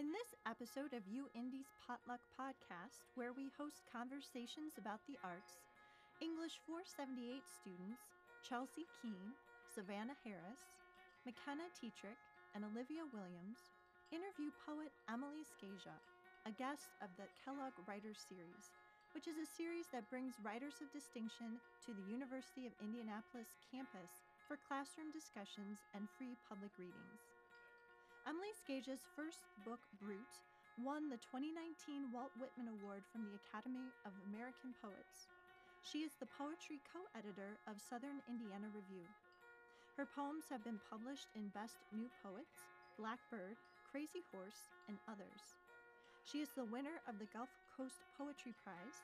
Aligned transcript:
In 0.00 0.16
this 0.16 0.32
episode 0.48 0.96
of 0.96 1.04
UIndy's 1.12 1.76
Potluck 1.76 2.24
Podcast, 2.32 3.04
where 3.20 3.36
we 3.36 3.52
host 3.60 3.84
conversations 3.84 4.80
about 4.80 5.04
the 5.04 5.20
arts, 5.20 5.60
English 6.24 6.56
478 6.64 7.44
students 7.44 8.08
Chelsea 8.40 8.88
Keene, 8.96 9.36
Savannah 9.68 10.16
Harris, 10.24 10.72
McKenna 11.28 11.68
Tetrick, 11.76 12.16
and 12.56 12.64
Olivia 12.64 13.04
Williams 13.12 13.68
interview 14.08 14.48
poet 14.56 14.96
Emily 15.04 15.44
Skaja, 15.44 16.00
a 16.48 16.52
guest 16.56 16.96
of 17.04 17.12
the 17.20 17.28
Kellogg 17.36 17.76
Writers 17.84 18.24
Series, 18.24 18.72
which 19.12 19.28
is 19.28 19.36
a 19.36 19.44
series 19.44 19.92
that 19.92 20.08
brings 20.08 20.40
writers 20.40 20.80
of 20.80 20.88
distinction 20.88 21.60
to 21.84 21.92
the 21.92 22.08
University 22.08 22.64
of 22.64 22.72
Indianapolis 22.80 23.52
campus 23.68 24.24
for 24.48 24.56
classroom 24.56 25.12
discussions 25.12 25.84
and 25.92 26.08
free 26.16 26.40
public 26.48 26.72
readings. 26.80 27.29
Emily 28.28 28.52
Skaja's 28.52 29.08
first 29.16 29.48
book, 29.64 29.80
Brute, 29.96 30.44
won 30.76 31.08
the 31.08 31.16
2019 31.32 32.12
Walt 32.12 32.32
Whitman 32.36 32.68
Award 32.68 33.00
from 33.08 33.24
the 33.24 33.32
Academy 33.40 33.96
of 34.04 34.12
American 34.28 34.76
Poets. 34.76 35.32
She 35.80 36.04
is 36.04 36.12
the 36.20 36.28
poetry 36.36 36.84
co 36.92 37.08
editor 37.16 37.56
of 37.64 37.80
Southern 37.80 38.20
Indiana 38.28 38.68
Review. 38.76 39.08
Her 39.96 40.04
poems 40.04 40.52
have 40.52 40.60
been 40.60 40.80
published 40.92 41.32
in 41.32 41.48
Best 41.56 41.80
New 41.96 42.12
Poets, 42.20 42.68
Blackbird, 43.00 43.56
Crazyhorse, 43.88 44.68
and 44.84 45.00
others. 45.08 45.56
She 46.28 46.44
is 46.44 46.52
the 46.52 46.68
winner 46.68 47.00
of 47.08 47.16
the 47.16 47.28
Gulf 47.32 47.50
Coast 47.72 48.04
Poetry 48.20 48.52
Prize, 48.60 49.00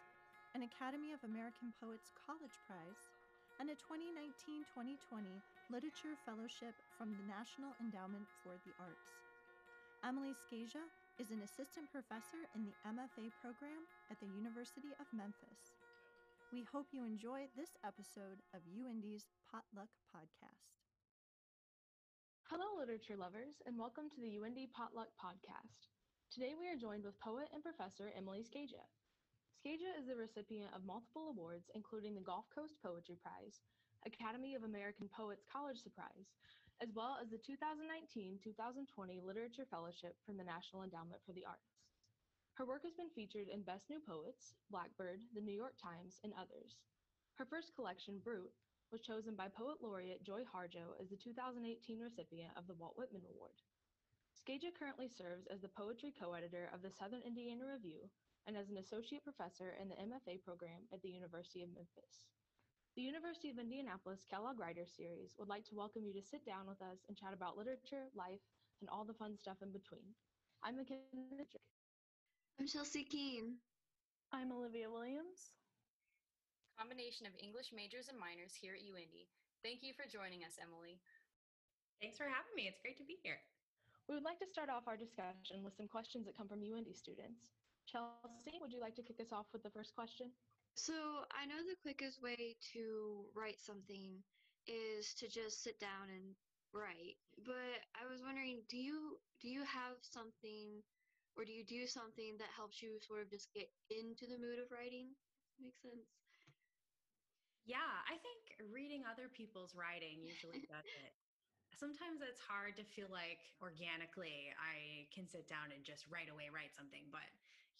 an 0.52 0.60
Academy 0.60 1.16
of 1.16 1.24
American 1.24 1.72
Poets 1.80 2.12
College 2.12 2.60
Prize, 2.68 3.08
and 3.58 3.72
a 3.72 3.76
2019 3.80 4.68
2020 4.76 5.40
Literature 5.72 6.14
Fellowship 6.28 6.76
from 6.96 7.12
the 7.12 7.28
National 7.28 7.76
Endowment 7.76 8.24
for 8.40 8.56
the 8.64 8.72
Arts. 8.80 9.20
Emily 10.00 10.32
Skaja 10.32 10.88
is 11.20 11.28
an 11.28 11.44
assistant 11.44 11.92
professor 11.92 12.48
in 12.56 12.64
the 12.64 12.72
MFA 12.88 13.28
program 13.36 13.84
at 14.08 14.16
the 14.16 14.32
University 14.32 14.96
of 14.96 15.04
Memphis. 15.12 15.76
We 16.48 16.64
hope 16.64 16.96
you 16.96 17.04
enjoy 17.04 17.52
this 17.52 17.76
episode 17.84 18.40
of 18.56 18.64
UIndy's 18.64 19.28
Potluck 19.44 19.92
Podcast. 20.08 20.72
Hello, 22.48 22.80
literature 22.80 23.20
lovers, 23.20 23.60
and 23.68 23.76
welcome 23.76 24.08
to 24.08 24.20
the 24.24 24.32
UIndy 24.40 24.72
Potluck 24.72 25.12
Podcast. 25.20 25.92
Today 26.32 26.56
we 26.56 26.64
are 26.72 26.80
joined 26.80 27.04
with 27.04 27.20
poet 27.20 27.52
and 27.52 27.60
professor 27.60 28.08
Emily 28.16 28.40
Skaja. 28.40 28.88
Skaja 29.52 29.92
is 30.00 30.08
the 30.08 30.16
recipient 30.16 30.72
of 30.72 30.88
multiple 30.88 31.28
awards, 31.28 31.68
including 31.76 32.16
the 32.16 32.24
Gulf 32.24 32.48
Coast 32.48 32.80
Poetry 32.80 33.20
Prize, 33.20 33.60
Academy 34.08 34.56
of 34.56 34.64
American 34.64 35.12
Poets 35.12 35.44
College 35.44 35.84
Prize, 35.92 36.32
as 36.82 36.92
well 36.92 37.16
as 37.16 37.32
the 37.32 37.40
2019-2020 37.40 39.24
Literature 39.24 39.64
Fellowship 39.70 40.16
from 40.24 40.36
the 40.36 40.44
National 40.44 40.84
Endowment 40.84 41.24
for 41.24 41.32
the 41.32 41.48
Arts. 41.48 41.80
Her 42.60 42.68
work 42.68 42.84
has 42.84 42.92
been 42.92 43.12
featured 43.16 43.48
in 43.48 43.64
Best 43.64 43.88
New 43.88 44.00
Poets, 44.00 44.52
Blackbird, 44.68 45.24
The 45.32 45.40
New 45.40 45.56
York 45.56 45.76
Times, 45.80 46.20
and 46.24 46.32
others. 46.36 46.84
Her 47.36 47.48
first 47.48 47.72
collection, 47.72 48.20
Brute, 48.20 48.52
was 48.92 49.00
chosen 49.00 49.36
by 49.36 49.48
Poet 49.48 49.80
Laureate 49.80 50.24
Joy 50.24 50.44
Harjo 50.44 50.96
as 51.00 51.08
the 51.08 51.16
2018 51.16 51.64
recipient 52.00 52.52
of 52.56 52.68
the 52.68 52.76
Walt 52.76 52.96
Whitman 52.96 53.24
Award. 53.28 53.56
Skaja 54.36 54.68
currently 54.72 55.08
serves 55.08 55.48
as 55.48 55.60
the 55.60 55.72
poetry 55.72 56.12
co-editor 56.12 56.68
of 56.72 56.80
the 56.80 56.92
Southern 56.92 57.24
Indiana 57.24 57.64
Review, 57.64 58.08
and 58.46 58.56
as 58.56 58.68
an 58.68 58.76
associate 58.76 59.24
professor 59.24 59.74
in 59.80 59.88
the 59.88 59.96
MFA 59.96 60.40
program 60.44 60.84
at 60.92 61.02
the 61.02 61.10
University 61.10 61.64
of 61.64 61.72
Memphis. 61.72 62.28
The 62.96 63.04
University 63.04 63.52
of 63.52 63.60
Indianapolis 63.60 64.24
Kellogg 64.24 64.56
Writer 64.56 64.88
Series 64.88 65.36
would 65.36 65.52
like 65.52 65.68
to 65.68 65.76
welcome 65.76 66.08
you 66.08 66.16
to 66.16 66.24
sit 66.24 66.48
down 66.48 66.64
with 66.64 66.80
us 66.80 67.04
and 67.04 67.12
chat 67.12 67.36
about 67.36 67.60
literature, 67.60 68.08
life, 68.16 68.40
and 68.80 68.88
all 68.88 69.04
the 69.04 69.12
fun 69.12 69.36
stuff 69.36 69.60
in 69.60 69.68
between. 69.68 70.16
I'm 70.64 70.80
McKenna 70.80 71.44
I'm 72.56 72.64
Chelsea 72.64 73.04
Keene. 73.04 73.60
I'm 74.32 74.48
Olivia 74.48 74.88
Williams. 74.88 75.52
Combination 76.80 77.28
of 77.28 77.36
English 77.36 77.68
majors 77.68 78.08
and 78.08 78.16
minors 78.16 78.56
here 78.56 78.72
at 78.72 78.80
UIndy. 78.80 79.28
Thank 79.60 79.84
you 79.84 79.92
for 79.92 80.08
joining 80.08 80.48
us, 80.48 80.56
Emily. 80.56 80.96
Thanks 82.00 82.16
for 82.16 82.32
having 82.32 82.56
me. 82.56 82.64
It's 82.64 82.80
great 82.80 82.96
to 82.96 83.04
be 83.04 83.20
here. 83.20 83.44
We 84.08 84.16
would 84.16 84.24
like 84.24 84.40
to 84.40 84.48
start 84.48 84.72
off 84.72 84.88
our 84.88 84.96
discussion 84.96 85.60
with 85.60 85.76
some 85.76 85.84
questions 85.84 86.24
that 86.24 86.32
come 86.40 86.48
from 86.48 86.64
UIndy 86.64 86.96
students. 86.96 87.44
Chelsea, 87.84 88.56
would 88.56 88.72
you 88.72 88.80
like 88.80 88.96
to 88.96 89.04
kick 89.04 89.20
us 89.20 89.36
off 89.36 89.52
with 89.52 89.60
the 89.60 89.76
first 89.76 89.92
question? 89.92 90.32
So 90.76 90.92
I 91.32 91.46
know 91.46 91.56
the 91.64 91.80
quickest 91.82 92.22
way 92.22 92.56
to 92.74 93.24
write 93.34 93.60
something 93.60 94.22
is 94.68 95.14
to 95.14 95.26
just 95.28 95.62
sit 95.62 95.80
down 95.80 96.10
and 96.12 96.36
write. 96.72 97.16
But 97.44 97.80
I 97.96 98.04
was 98.06 98.22
wondering, 98.22 98.62
do 98.68 98.76
you 98.76 99.18
do 99.40 99.48
you 99.48 99.64
have 99.64 99.96
something 100.02 100.84
or 101.36 101.44
do 101.44 101.52
you 101.52 101.64
do 101.64 101.86
something 101.86 102.36
that 102.38 102.52
helps 102.54 102.82
you 102.82 103.00
sort 103.00 103.22
of 103.22 103.30
just 103.30 103.52
get 103.54 103.68
into 103.90 104.26
the 104.28 104.38
mood 104.38 104.60
of 104.60 104.70
writing? 104.70 105.16
Makes 105.58 105.80
sense. 105.82 106.12
Yeah, 107.64 107.90
I 108.06 108.20
think 108.20 108.70
reading 108.70 109.02
other 109.08 109.28
people's 109.32 109.74
writing 109.74 110.22
usually 110.22 110.62
does 110.68 110.86
it 111.04 111.12
sometimes 111.76 112.24
it's 112.24 112.40
hard 112.40 112.76
to 112.76 112.84
feel 112.84 113.08
like 113.12 113.40
organically 113.60 114.48
I 114.56 115.08
can 115.12 115.28
sit 115.28 115.48
down 115.48 115.72
and 115.76 115.84
just 115.84 116.08
right 116.08 116.28
away 116.28 116.48
write 116.48 116.72
something. 116.72 117.04
But 117.12 117.28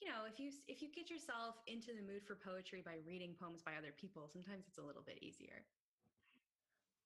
you 0.01 0.09
know, 0.09 0.29
if 0.29 0.39
you 0.39 0.53
if 0.69 0.83
you 0.83 0.89
get 0.93 1.09
yourself 1.09 1.57
into 1.67 1.93
the 1.97 2.05
mood 2.05 2.25
for 2.27 2.37
poetry 2.37 2.83
by 2.85 3.01
reading 3.07 3.35
poems 3.39 3.63
by 3.63 3.77
other 3.79 3.95
people, 3.97 4.29
sometimes 4.29 4.65
it's 4.69 4.79
a 4.79 4.85
little 4.85 5.05
bit 5.05 5.19
easier. 5.23 5.65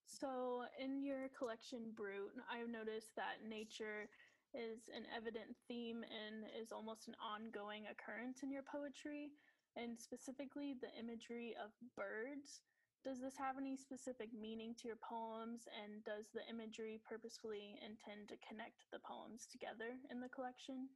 So, 0.06 0.67
in 0.75 1.03
your 1.03 1.31
collection, 1.39 1.95
brute 1.95 2.34
I've 2.51 2.69
noticed 2.69 3.15
that 3.15 3.47
nature 3.47 4.11
is 4.51 4.91
an 4.91 5.06
evident 5.15 5.55
theme 5.69 6.03
and 6.03 6.51
is 6.51 6.73
almost 6.73 7.06
an 7.06 7.15
ongoing 7.23 7.87
occurrence 7.87 8.43
in 8.43 8.51
your 8.51 8.67
poetry, 8.67 9.31
and 9.77 9.95
specifically 9.95 10.75
the 10.75 10.91
imagery 10.99 11.55
of 11.62 11.71
birds. 11.95 12.61
Does 13.07 13.22
this 13.22 13.39
have 13.39 13.57
any 13.57 13.78
specific 13.78 14.28
meaning 14.34 14.75
to 14.83 14.89
your 14.91 15.01
poems, 15.01 15.65
and 15.72 16.05
does 16.05 16.28
the 16.34 16.45
imagery 16.51 17.01
purposefully 17.07 17.78
intend 17.81 18.28
to 18.28 18.43
connect 18.45 18.91
the 18.93 19.01
poems 19.01 19.47
together 19.47 19.97
in 20.11 20.21
the 20.21 20.28
collection? 20.28 20.91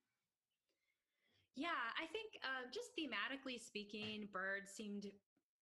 Yeah, 1.56 1.80
I 1.94 2.06
think 2.10 2.38
uh, 2.42 2.66
just 2.72 2.90
thematically 2.98 3.62
speaking, 3.62 4.28
birds 4.32 4.72
seemed 4.72 5.06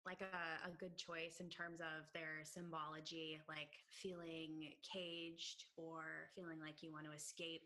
like 0.06 0.20
a, 0.20 0.66
a 0.66 0.72
good 0.78 0.96
choice 0.96 1.38
in 1.38 1.48
terms 1.48 1.80
of 1.80 2.08
their 2.14 2.42
symbology, 2.44 3.38
like 3.48 3.70
feeling 3.90 4.72
caged 4.82 5.64
or 5.76 6.32
feeling 6.34 6.58
like 6.60 6.82
you 6.82 6.90
want 6.90 7.06
to 7.06 7.12
escape 7.12 7.62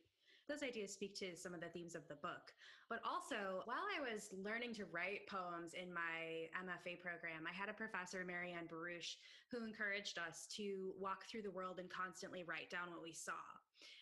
those 0.49 0.63
ideas 0.63 0.93
speak 0.93 1.15
to 1.19 1.37
some 1.37 1.55
of 1.55 1.61
the 1.61 1.69
themes 1.69 1.95
of 1.95 2.07
the 2.09 2.15
book. 2.23 2.55
But 2.89 3.01
also, 3.03 3.67
while 3.67 3.83
I 3.83 3.99
was 3.99 4.31
learning 4.31 4.75
to 4.75 4.87
write 4.87 5.27
poems 5.29 5.75
in 5.75 5.93
my 5.93 6.47
MFA 6.55 7.03
program, 7.03 7.43
I 7.49 7.53
had 7.53 7.69
a 7.69 7.75
professor, 7.75 8.25
Marianne 8.25 8.71
Boruch, 8.71 9.19
who 9.51 9.67
encouraged 9.67 10.19
us 10.19 10.47
to 10.57 10.95
walk 10.99 11.27
through 11.27 11.43
the 11.43 11.51
world 11.51 11.81
and 11.81 11.91
constantly 11.91 12.45
write 12.47 12.71
down 12.71 12.91
what 12.91 13.03
we 13.03 13.13
saw. 13.13 13.43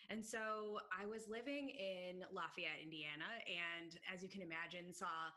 And 0.09 0.23
so 0.23 0.79
I 0.93 1.05
was 1.05 1.25
living 1.29 1.69
in 1.69 2.21
Lafayette, 2.29 2.81
Indiana, 2.81 3.29
and 3.49 3.97
as 4.05 4.21
you 4.21 4.29
can 4.29 4.41
imagine, 4.41 4.93
saw 4.93 5.33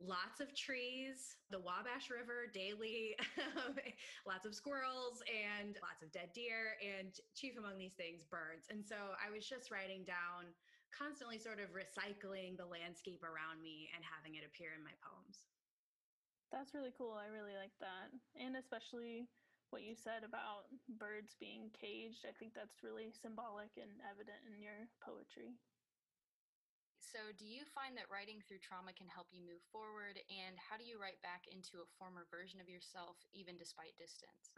lots 0.00 0.40
of 0.40 0.54
trees, 0.54 1.36
the 1.50 1.58
Wabash 1.58 2.08
River 2.08 2.46
daily, 2.54 3.18
lots 4.30 4.46
of 4.46 4.54
squirrels, 4.54 5.20
and 5.26 5.76
lots 5.82 6.00
of 6.02 6.12
dead 6.14 6.30
deer, 6.32 6.78
and 6.80 7.12
chief 7.34 7.58
among 7.58 7.76
these 7.76 7.98
things, 7.98 8.22
birds. 8.24 8.70
And 8.70 8.80
so 8.86 9.18
I 9.18 9.28
was 9.28 9.44
just 9.44 9.70
writing 9.74 10.06
down, 10.06 10.54
constantly 10.94 11.36
sort 11.36 11.60
of 11.60 11.74
recycling 11.74 12.56
the 12.56 12.64
landscape 12.64 13.20
around 13.26 13.60
me 13.60 13.90
and 13.92 14.00
having 14.00 14.38
it 14.38 14.46
appear 14.46 14.72
in 14.72 14.80
my 14.80 14.94
poems. 15.04 15.44
That's 16.48 16.72
really 16.72 16.94
cool. 16.96 17.12
I 17.12 17.28
really 17.28 17.58
like 17.58 17.76
that. 17.84 18.08
And 18.40 18.56
especially 18.56 19.28
what 19.70 19.84
you 19.84 19.94
said 19.94 20.24
about 20.24 20.68
birds 20.98 21.36
being 21.38 21.70
caged. 21.76 22.24
I 22.24 22.32
think 22.36 22.54
that's 22.54 22.82
really 22.82 23.12
symbolic 23.12 23.76
and 23.76 23.90
evident 24.04 24.40
in 24.48 24.62
your 24.62 24.88
poetry. 25.00 25.56
So, 27.00 27.32
do 27.40 27.48
you 27.48 27.64
find 27.72 27.96
that 27.96 28.12
writing 28.12 28.44
through 28.44 28.60
trauma 28.60 28.92
can 28.92 29.08
help 29.08 29.32
you 29.32 29.40
move 29.40 29.64
forward? 29.72 30.20
And 30.28 30.60
how 30.60 30.76
do 30.76 30.84
you 30.84 31.00
write 31.00 31.22
back 31.24 31.48
into 31.48 31.80
a 31.80 31.88
former 31.96 32.28
version 32.28 32.60
of 32.60 32.68
yourself, 32.68 33.16
even 33.32 33.56
despite 33.56 33.96
distance? 33.96 34.52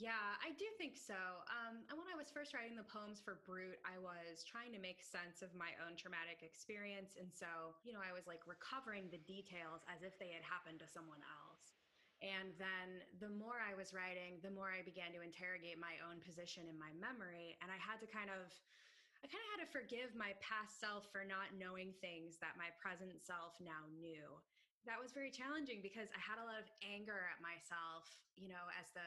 Yeah, 0.00 0.40
I 0.40 0.56
do 0.56 0.64
think 0.80 0.96
so. 0.96 1.44
Um, 1.52 1.84
and 1.92 1.96
when 2.00 2.08
I 2.08 2.16
was 2.16 2.32
first 2.32 2.56
writing 2.56 2.72
the 2.72 2.88
poems 2.88 3.20
for 3.20 3.44
Brute, 3.44 3.76
I 3.84 4.00
was 4.00 4.40
trying 4.40 4.72
to 4.72 4.80
make 4.80 5.04
sense 5.04 5.44
of 5.44 5.52
my 5.52 5.76
own 5.84 5.92
traumatic 5.96 6.40
experience. 6.40 7.20
And 7.20 7.28
so, 7.28 7.76
you 7.84 7.92
know, 7.92 8.00
I 8.00 8.16
was 8.16 8.24
like 8.24 8.40
recovering 8.48 9.12
the 9.12 9.20
details 9.28 9.84
as 9.92 10.00
if 10.00 10.16
they 10.16 10.32
had 10.32 10.40
happened 10.40 10.80
to 10.80 10.88
someone 10.88 11.20
else. 11.20 11.79
And 12.20 12.52
then 12.60 13.00
the 13.16 13.32
more 13.32 13.56
I 13.60 13.72
was 13.72 13.96
writing, 13.96 14.40
the 14.44 14.52
more 14.52 14.68
I 14.68 14.84
began 14.84 15.12
to 15.16 15.24
interrogate 15.24 15.80
my 15.80 15.96
own 16.04 16.20
position 16.20 16.68
in 16.68 16.76
my 16.76 16.92
memory. 17.00 17.56
And 17.64 17.72
I 17.72 17.80
had 17.80 18.00
to 18.04 18.08
kind 18.08 18.28
of 18.28 18.52
I 19.20 19.28
kind 19.28 19.44
of 19.44 19.50
had 19.56 19.62
to 19.68 19.74
forgive 19.76 20.16
my 20.16 20.32
past 20.40 20.80
self 20.80 21.04
for 21.12 21.28
not 21.28 21.52
knowing 21.52 21.92
things 22.00 22.40
that 22.40 22.56
my 22.56 22.72
present 22.80 23.20
self 23.20 23.52
now 23.60 23.84
knew. 24.00 24.40
That 24.88 24.96
was 24.96 25.12
very 25.12 25.28
challenging 25.28 25.84
because 25.84 26.08
I 26.16 26.20
had 26.24 26.40
a 26.40 26.48
lot 26.48 26.56
of 26.56 26.64
anger 26.80 27.28
at 27.28 27.40
myself, 27.44 28.08
you 28.36 28.48
know, 28.48 28.64
as 28.80 28.88
the 28.96 29.04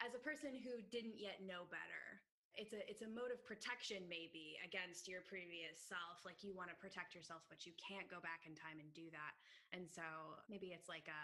as 0.00 0.16
a 0.16 0.22
person 0.24 0.56
who 0.56 0.80
didn't 0.88 1.20
yet 1.20 1.44
know 1.44 1.68
better. 1.68 2.24
it's 2.56 2.72
a 2.72 2.80
it's 2.90 3.02
a 3.02 3.10
mode 3.10 3.30
of 3.30 3.40
protection 3.46 4.02
maybe 4.10 4.58
against 4.64 5.06
your 5.06 5.22
previous 5.28 5.78
self 5.78 6.18
like 6.26 6.42
you 6.42 6.52
want 6.56 6.68
to 6.70 6.76
protect 6.82 7.14
yourself 7.14 7.42
but 7.48 7.62
you 7.66 7.72
can't 7.78 8.10
go 8.10 8.18
back 8.18 8.42
in 8.48 8.54
time 8.58 8.78
and 8.82 8.90
do 8.92 9.06
that 9.14 9.34
and 9.70 9.86
so 9.86 10.02
maybe 10.50 10.74
it's 10.74 10.88
like 10.90 11.06
a 11.06 11.22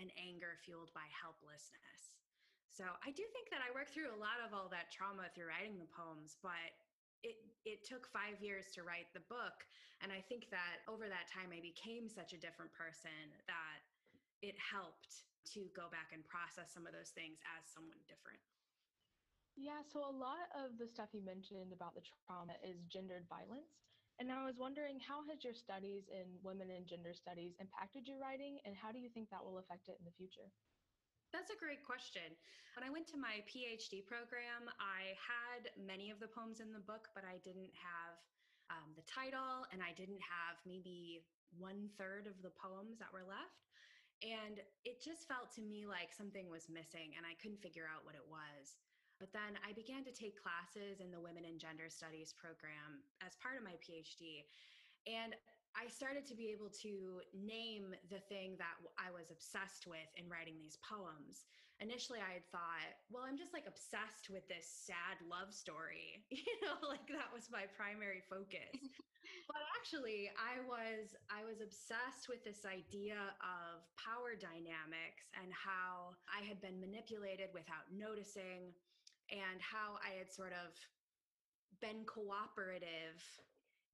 an 0.00 0.08
anger 0.16 0.56
fueled 0.64 0.92
by 0.96 1.04
helplessness 1.12 2.16
so 2.68 2.84
i 3.04 3.10
do 3.12 3.24
think 3.32 3.48
that 3.52 3.60
i 3.64 3.72
worked 3.74 3.92
through 3.92 4.08
a 4.12 4.16
lot 4.20 4.40
of 4.44 4.52
all 4.56 4.68
that 4.68 4.92
trauma 4.92 5.28
through 5.32 5.48
writing 5.48 5.76
the 5.76 5.88
poems 5.92 6.40
but 6.40 6.72
it 7.22 7.36
it 7.64 7.84
took 7.84 8.08
5 8.10 8.40
years 8.40 8.72
to 8.74 8.82
write 8.82 9.10
the 9.12 9.24
book 9.28 9.64
and 10.00 10.10
i 10.10 10.20
think 10.24 10.48
that 10.50 10.82
over 10.88 11.06
that 11.08 11.28
time 11.28 11.52
i 11.52 11.60
became 11.60 12.08
such 12.08 12.32
a 12.32 12.40
different 12.40 12.72
person 12.72 13.32
that 13.44 13.80
it 14.40 14.56
helped 14.58 15.28
to 15.52 15.68
go 15.74 15.90
back 15.90 16.14
and 16.14 16.22
process 16.26 16.72
some 16.72 16.86
of 16.86 16.94
those 16.94 17.12
things 17.14 17.38
as 17.58 17.62
someone 17.68 17.98
different 18.08 18.42
yeah, 19.56 19.84
so 19.84 20.00
a 20.00 20.08
lot 20.08 20.48
of 20.56 20.80
the 20.80 20.88
stuff 20.88 21.12
you 21.12 21.20
mentioned 21.20 21.76
about 21.76 21.92
the 21.92 22.00
trauma 22.00 22.56
is 22.64 22.88
gendered 22.88 23.28
violence. 23.28 23.91
And 24.20 24.28
I 24.30 24.44
was 24.44 24.60
wondering, 24.60 25.00
how 25.00 25.24
has 25.32 25.42
your 25.42 25.56
studies 25.56 26.06
in 26.12 26.28
women 26.44 26.68
and 26.70 26.86
gender 26.86 27.16
studies 27.16 27.56
impacted 27.58 28.06
your 28.06 28.20
writing, 28.20 28.60
and 28.64 28.76
how 28.76 28.92
do 28.92 29.00
you 29.00 29.08
think 29.10 29.30
that 29.30 29.42
will 29.42 29.58
affect 29.58 29.88
it 29.88 29.96
in 29.98 30.04
the 30.04 30.14
future? 30.14 30.46
That's 31.32 31.48
a 31.48 31.56
great 31.56 31.80
question. 31.80 32.36
When 32.76 32.84
I 32.84 32.92
went 32.92 33.08
to 33.12 33.18
my 33.20 33.40
PhD 33.48 34.04
program, 34.04 34.68
I 34.76 35.16
had 35.16 35.72
many 35.80 36.12
of 36.12 36.20
the 36.20 36.28
poems 36.28 36.60
in 36.60 36.76
the 36.76 36.84
book, 36.84 37.08
but 37.16 37.24
I 37.24 37.40
didn't 37.40 37.72
have 37.72 38.20
um, 38.68 38.92
the 38.96 39.04
title, 39.08 39.64
and 39.72 39.80
I 39.80 39.96
didn't 39.96 40.20
have 40.20 40.60
maybe 40.68 41.24
one 41.56 41.88
third 41.96 42.28
of 42.28 42.36
the 42.44 42.52
poems 42.52 43.00
that 43.00 43.12
were 43.12 43.24
left. 43.24 43.64
And 44.22 44.60
it 44.86 45.02
just 45.02 45.26
felt 45.26 45.50
to 45.58 45.64
me 45.64 45.88
like 45.88 46.14
something 46.14 46.46
was 46.52 46.70
missing, 46.70 47.16
and 47.16 47.24
I 47.24 47.34
couldn't 47.40 47.64
figure 47.64 47.88
out 47.88 48.04
what 48.04 48.14
it 48.14 48.28
was. 48.28 48.76
But 49.22 49.30
then 49.30 49.54
I 49.62 49.70
began 49.70 50.02
to 50.02 50.10
take 50.10 50.34
classes 50.34 50.98
in 50.98 51.14
the 51.14 51.22
Women 51.22 51.46
and 51.46 51.54
Gender 51.54 51.86
Studies 51.86 52.34
program 52.34 53.06
as 53.22 53.38
part 53.38 53.54
of 53.54 53.62
my 53.62 53.78
PhD. 53.78 54.42
And 55.06 55.38
I 55.78 55.86
started 55.86 56.26
to 56.26 56.34
be 56.34 56.50
able 56.50 56.74
to 56.82 57.22
name 57.30 57.94
the 58.10 58.18
thing 58.26 58.58
that 58.58 58.74
I 58.98 59.14
was 59.14 59.30
obsessed 59.30 59.86
with 59.86 60.10
in 60.18 60.26
writing 60.26 60.58
these 60.58 60.74
poems. 60.82 61.46
Initially, 61.78 62.18
I 62.18 62.42
had 62.42 62.46
thought, 62.50 62.98
well, 63.14 63.22
I'm 63.22 63.38
just 63.38 63.54
like 63.54 63.70
obsessed 63.70 64.26
with 64.26 64.42
this 64.50 64.66
sad 64.66 65.22
love 65.22 65.54
story. 65.54 66.26
You 66.34 66.58
know, 66.66 66.82
like 66.90 67.06
that 67.14 67.30
was 67.30 67.46
my 67.46 67.70
primary 67.78 68.26
focus. 68.26 68.74
but 69.50 69.62
actually, 69.78 70.34
I 70.34 70.58
was 70.66 71.14
I 71.30 71.46
was 71.46 71.62
obsessed 71.62 72.26
with 72.26 72.42
this 72.42 72.66
idea 72.66 73.38
of 73.38 73.86
power 73.94 74.34
dynamics 74.34 75.30
and 75.38 75.54
how 75.54 76.18
I 76.26 76.42
had 76.42 76.58
been 76.58 76.82
manipulated 76.82 77.54
without 77.54 77.86
noticing 77.94 78.74
and 79.30 79.60
how 79.60 80.00
I 80.02 80.18
had 80.18 80.32
sort 80.32 80.52
of 80.52 80.74
been 81.80 82.06
cooperative 82.06 83.20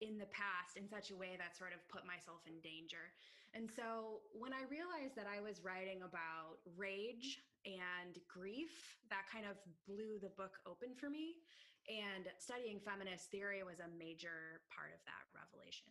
in 0.00 0.18
the 0.18 0.30
past 0.30 0.78
in 0.78 0.86
such 0.86 1.10
a 1.10 1.16
way 1.18 1.34
that 1.34 1.58
sort 1.58 1.74
of 1.74 1.82
put 1.90 2.06
myself 2.06 2.46
in 2.46 2.60
danger. 2.62 3.10
And 3.56 3.66
so 3.66 4.22
when 4.36 4.52
I 4.52 4.68
realized 4.68 5.16
that 5.16 5.26
I 5.26 5.40
was 5.40 5.64
writing 5.64 6.04
about 6.04 6.60
rage 6.76 7.40
and 7.64 8.14
grief, 8.28 8.70
that 9.10 9.26
kind 9.26 9.48
of 9.48 9.56
blew 9.88 10.20
the 10.20 10.32
book 10.36 10.60
open 10.68 10.94
for 10.94 11.10
me. 11.10 11.40
And 11.88 12.28
studying 12.36 12.84
feminist 12.84 13.32
theory 13.32 13.64
was 13.64 13.80
a 13.80 13.88
major 13.96 14.60
part 14.68 14.92
of 14.92 15.00
that 15.08 15.24
revelation. 15.32 15.88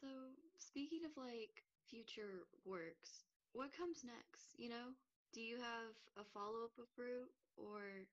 So, 0.00 0.08
speaking 0.56 1.04
of 1.04 1.12
like 1.20 1.60
future 1.84 2.48
works, 2.64 3.28
what 3.52 3.76
comes 3.76 4.00
next? 4.00 4.56
You 4.56 4.72
know, 4.72 4.96
do 5.32 5.40
you 5.40 5.56
have 5.56 5.94
a 6.18 6.24
follow 6.34 6.66
up 6.66 6.74
of 6.78 6.90
Brute 6.96 7.30
or 7.56 8.06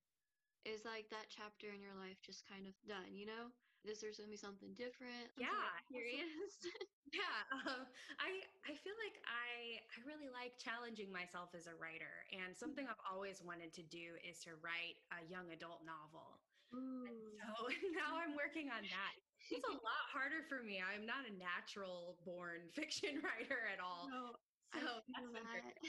is 0.65 0.83
like 0.83 1.07
that 1.09 1.31
chapter 1.31 1.71
in 1.71 1.79
your 1.79 1.95
life 1.95 2.19
just 2.21 2.43
kind 2.47 2.67
of 2.67 2.75
done, 2.85 3.15
you 3.15 3.25
know? 3.25 3.49
Is 3.87 4.03
there 4.03 4.11
going 4.11 4.27
to 4.27 4.35
be 4.35 4.39
something 4.39 4.75
different? 4.75 5.31
Yeah, 5.39 5.53
I'm 5.53 5.87
curious. 5.87 6.59
yeah, 7.15 7.39
um, 7.55 7.87
I 8.19 8.43
I 8.67 8.75
feel 8.83 8.97
like 8.99 9.15
I 9.23 9.79
I 9.79 9.97
really 10.03 10.27
like 10.27 10.59
challenging 10.59 11.07
myself 11.07 11.55
as 11.55 11.63
a 11.71 11.75
writer, 11.79 12.27
and 12.35 12.51
something 12.51 12.83
I've 12.83 12.99
always 13.07 13.39
wanted 13.39 13.71
to 13.79 13.83
do 13.87 14.19
is 14.27 14.43
to 14.43 14.59
write 14.59 14.99
a 15.15 15.23
young 15.23 15.47
adult 15.55 15.87
novel. 15.87 16.43
so 16.67 17.71
now 17.95 18.19
I'm 18.19 18.35
working 18.35 18.67
on 18.67 18.83
that. 18.91 19.13
It's 19.47 19.63
a 19.63 19.79
lot 19.79 20.03
harder 20.11 20.43
for 20.51 20.59
me. 20.59 20.83
I'm 20.83 21.07
not 21.07 21.23
a 21.23 21.31
natural 21.39 22.19
born 22.27 22.67
fiction 22.75 23.23
writer 23.23 23.71
at 23.71 23.79
all. 23.79 24.11
No, 24.11 24.35
so 24.75 24.83
I 24.83 25.23
feel 25.23 25.31
that. 25.31 25.79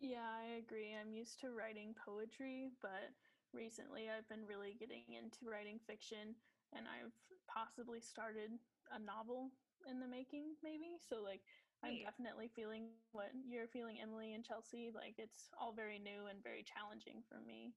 Yeah, 0.00 0.26
I 0.26 0.58
agree. 0.58 0.94
I'm 0.98 1.12
used 1.14 1.40
to 1.40 1.50
writing 1.52 1.94
poetry, 1.94 2.70
but 2.82 3.14
recently 3.52 4.10
I've 4.10 4.28
been 4.28 4.46
really 4.46 4.74
getting 4.78 5.04
into 5.14 5.48
writing 5.48 5.78
fiction 5.86 6.36
and 6.74 6.86
I've 6.88 7.12
possibly 7.48 8.00
started 8.00 8.58
a 8.90 8.98
novel 8.98 9.52
in 9.88 10.00
the 10.00 10.08
making 10.08 10.56
maybe. 10.62 10.98
So 11.08 11.22
like 11.22 11.42
I'm 11.84 11.98
definitely 11.98 12.48
feeling 12.48 12.90
what 13.12 13.30
you're 13.48 13.68
feeling 13.68 14.00
Emily 14.00 14.34
and 14.34 14.44
Chelsea, 14.44 14.90
like 14.94 15.16
it's 15.18 15.50
all 15.60 15.72
very 15.72 15.98
new 15.98 16.26
and 16.30 16.42
very 16.42 16.62
challenging 16.64 17.22
for 17.28 17.40
me 17.40 17.74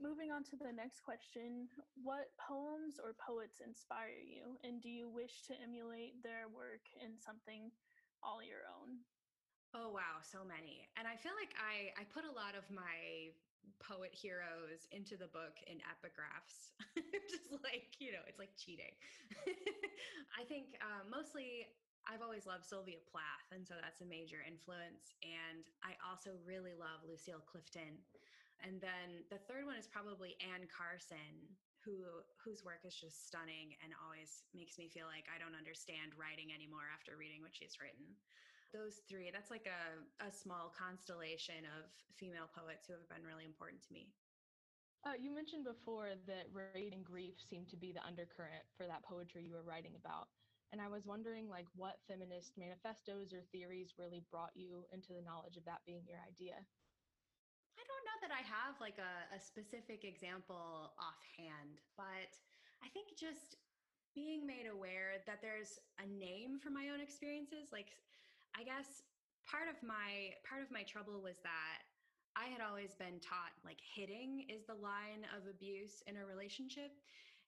moving 0.00 0.30
on 0.30 0.44
to 0.50 0.56
the 0.56 0.72
next 0.72 1.00
question 1.00 1.68
What 2.02 2.32
poems 2.38 2.98
or 3.02 3.14
poets 3.14 3.60
inspire 3.64 4.20
you, 4.22 4.58
and 4.64 4.80
do 4.80 4.88
you 4.88 5.08
wish 5.08 5.42
to 5.48 5.54
emulate 5.62 6.22
their 6.22 6.48
work 6.50 6.86
in 7.00 7.18
something 7.18 7.70
all 8.22 8.42
your 8.42 8.64
own? 8.68 9.04
Oh, 9.74 9.90
wow, 9.90 10.22
so 10.22 10.46
many. 10.46 10.86
And 10.96 11.06
I 11.08 11.16
feel 11.18 11.34
like 11.34 11.50
I, 11.58 11.90
I 11.98 12.04
put 12.06 12.24
a 12.24 12.30
lot 12.30 12.54
of 12.54 12.62
my 12.70 13.34
poet 13.82 14.14
heroes 14.14 14.86
into 14.92 15.16
the 15.16 15.26
book 15.26 15.58
in 15.66 15.78
epigraphs. 15.84 16.72
Just 17.30 17.50
like 17.64 17.96
you 17.98 18.12
know 18.12 18.20
it's 18.28 18.38
like 18.38 18.52
cheating. 18.56 18.92
I 20.40 20.44
think 20.44 20.76
uh, 20.80 21.04
mostly 21.08 21.66
i've 22.04 22.20
always 22.20 22.44
loved 22.44 22.68
sylvia 22.68 23.00
plath 23.08 23.48
and 23.48 23.64
so 23.66 23.72
that's 23.80 24.00
a 24.02 24.04
major 24.04 24.44
influence. 24.44 25.16
And 25.24 25.64
i 25.82 25.96
also 26.04 26.36
really 26.44 26.76
love 26.76 27.00
lucille 27.08 27.40
clifton 27.48 28.04
and 28.62 28.78
then 28.78 29.26
the 29.30 29.42
third 29.50 29.66
one 29.66 29.76
is 29.80 29.90
probably 29.90 30.36
Anne 30.38 30.68
Carson, 30.70 31.56
who 31.82 32.24
whose 32.40 32.64
work 32.64 32.84
is 32.84 32.96
just 32.96 33.26
stunning 33.28 33.76
and 33.84 33.92
always 34.00 34.44
makes 34.56 34.78
me 34.78 34.88
feel 34.88 35.10
like 35.10 35.28
I 35.28 35.36
don't 35.36 35.58
understand 35.58 36.16
writing 36.16 36.54
anymore 36.54 36.88
after 36.92 37.16
reading 37.18 37.44
what 37.44 37.52
she's 37.52 37.76
written. 37.80 38.16
Those 38.72 39.04
three, 39.06 39.30
that's 39.30 39.54
like 39.54 39.70
a, 39.70 40.02
a 40.26 40.34
small 40.34 40.74
constellation 40.74 41.62
of 41.78 41.86
female 42.18 42.50
poets 42.50 42.90
who 42.90 42.98
have 42.98 43.06
been 43.06 43.22
really 43.22 43.46
important 43.46 43.84
to 43.86 43.94
me. 43.94 44.10
Uh, 45.04 45.14
you 45.20 45.30
mentioned 45.30 45.68
before 45.68 46.16
that 46.26 46.48
rage 46.50 46.96
and 46.96 47.04
grief 47.04 47.36
seemed 47.36 47.68
to 47.68 47.76
be 47.76 47.92
the 47.92 48.02
undercurrent 48.02 48.64
for 48.74 48.88
that 48.88 49.04
poetry 49.04 49.44
you 49.44 49.52
were 49.52 49.62
writing 49.62 49.94
about. 50.00 50.32
And 50.72 50.80
I 50.80 50.88
was 50.88 51.06
wondering, 51.06 51.46
like, 51.46 51.68
what 51.76 52.02
feminist 52.08 52.56
manifestos 52.56 53.30
or 53.30 53.44
theories 53.52 53.94
really 54.00 54.24
brought 54.32 54.56
you 54.56 54.82
into 54.90 55.12
the 55.12 55.22
knowledge 55.22 55.60
of 55.60 55.64
that 55.68 55.84
being 55.86 56.02
your 56.08 56.18
idea? 56.26 56.66
Don't 58.04 58.20
know 58.20 58.28
that 58.28 58.36
I 58.36 58.44
have 58.44 58.76
like 58.84 59.00
a, 59.00 59.32
a 59.32 59.40
specific 59.40 60.04
example 60.04 60.92
offhand, 61.00 61.80
but 61.96 62.36
I 62.84 62.92
think 62.92 63.16
just 63.16 63.56
being 64.12 64.44
made 64.44 64.68
aware 64.68 65.24
that 65.24 65.40
there's 65.40 65.80
a 65.96 66.04
name 66.04 66.60
for 66.60 66.68
my 66.68 66.92
own 66.92 67.00
experiences. 67.00 67.72
Like, 67.72 67.96
I 68.52 68.62
guess 68.62 69.00
part 69.48 69.72
of 69.72 69.80
my 69.80 70.36
part 70.44 70.60
of 70.60 70.68
my 70.68 70.84
trouble 70.84 71.24
was 71.24 71.40
that 71.48 71.80
I 72.36 72.52
had 72.52 72.60
always 72.60 72.92
been 72.92 73.24
taught 73.24 73.56
like 73.64 73.80
hitting 73.80 74.44
is 74.52 74.68
the 74.68 74.76
line 74.76 75.24
of 75.32 75.48
abuse 75.48 76.04
in 76.04 76.20
a 76.20 76.28
relationship. 76.28 76.92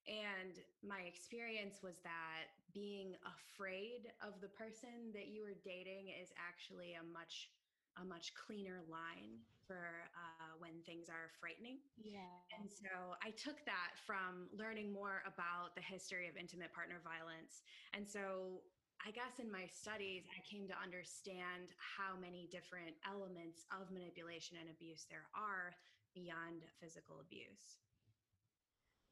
And 0.08 0.56
my 0.80 1.04
experience 1.04 1.82
was 1.82 2.00
that 2.00 2.48
being 2.72 3.12
afraid 3.28 4.08
of 4.24 4.40
the 4.40 4.48
person 4.54 5.12
that 5.12 5.28
you 5.28 5.42
were 5.42 5.58
dating 5.66 6.14
is 6.16 6.30
actually 6.38 6.94
a 6.94 7.02
much 7.02 7.50
a 8.00 8.04
much 8.04 8.32
cleaner 8.34 8.84
line 8.88 9.40
for 9.66 10.06
uh, 10.14 10.54
when 10.62 10.78
things 10.86 11.10
are 11.10 11.32
frightening. 11.40 11.82
Yeah. 11.98 12.30
And 12.54 12.70
so 12.70 13.18
I 13.18 13.34
took 13.34 13.58
that 13.66 13.98
from 14.06 14.46
learning 14.54 14.92
more 14.92 15.26
about 15.26 15.74
the 15.74 15.82
history 15.82 16.30
of 16.30 16.38
intimate 16.38 16.70
partner 16.72 17.02
violence. 17.02 17.66
And 17.92 18.06
so 18.06 18.62
I 19.02 19.10
guess 19.10 19.42
in 19.42 19.50
my 19.50 19.66
studies, 19.66 20.24
I 20.30 20.40
came 20.46 20.66
to 20.70 20.76
understand 20.78 21.74
how 21.76 22.16
many 22.16 22.48
different 22.50 22.96
elements 23.04 23.66
of 23.74 23.90
manipulation 23.90 24.56
and 24.56 24.70
abuse 24.70 25.04
there 25.10 25.28
are 25.34 25.74
beyond 26.14 26.64
physical 26.80 27.20
abuse. 27.20 27.85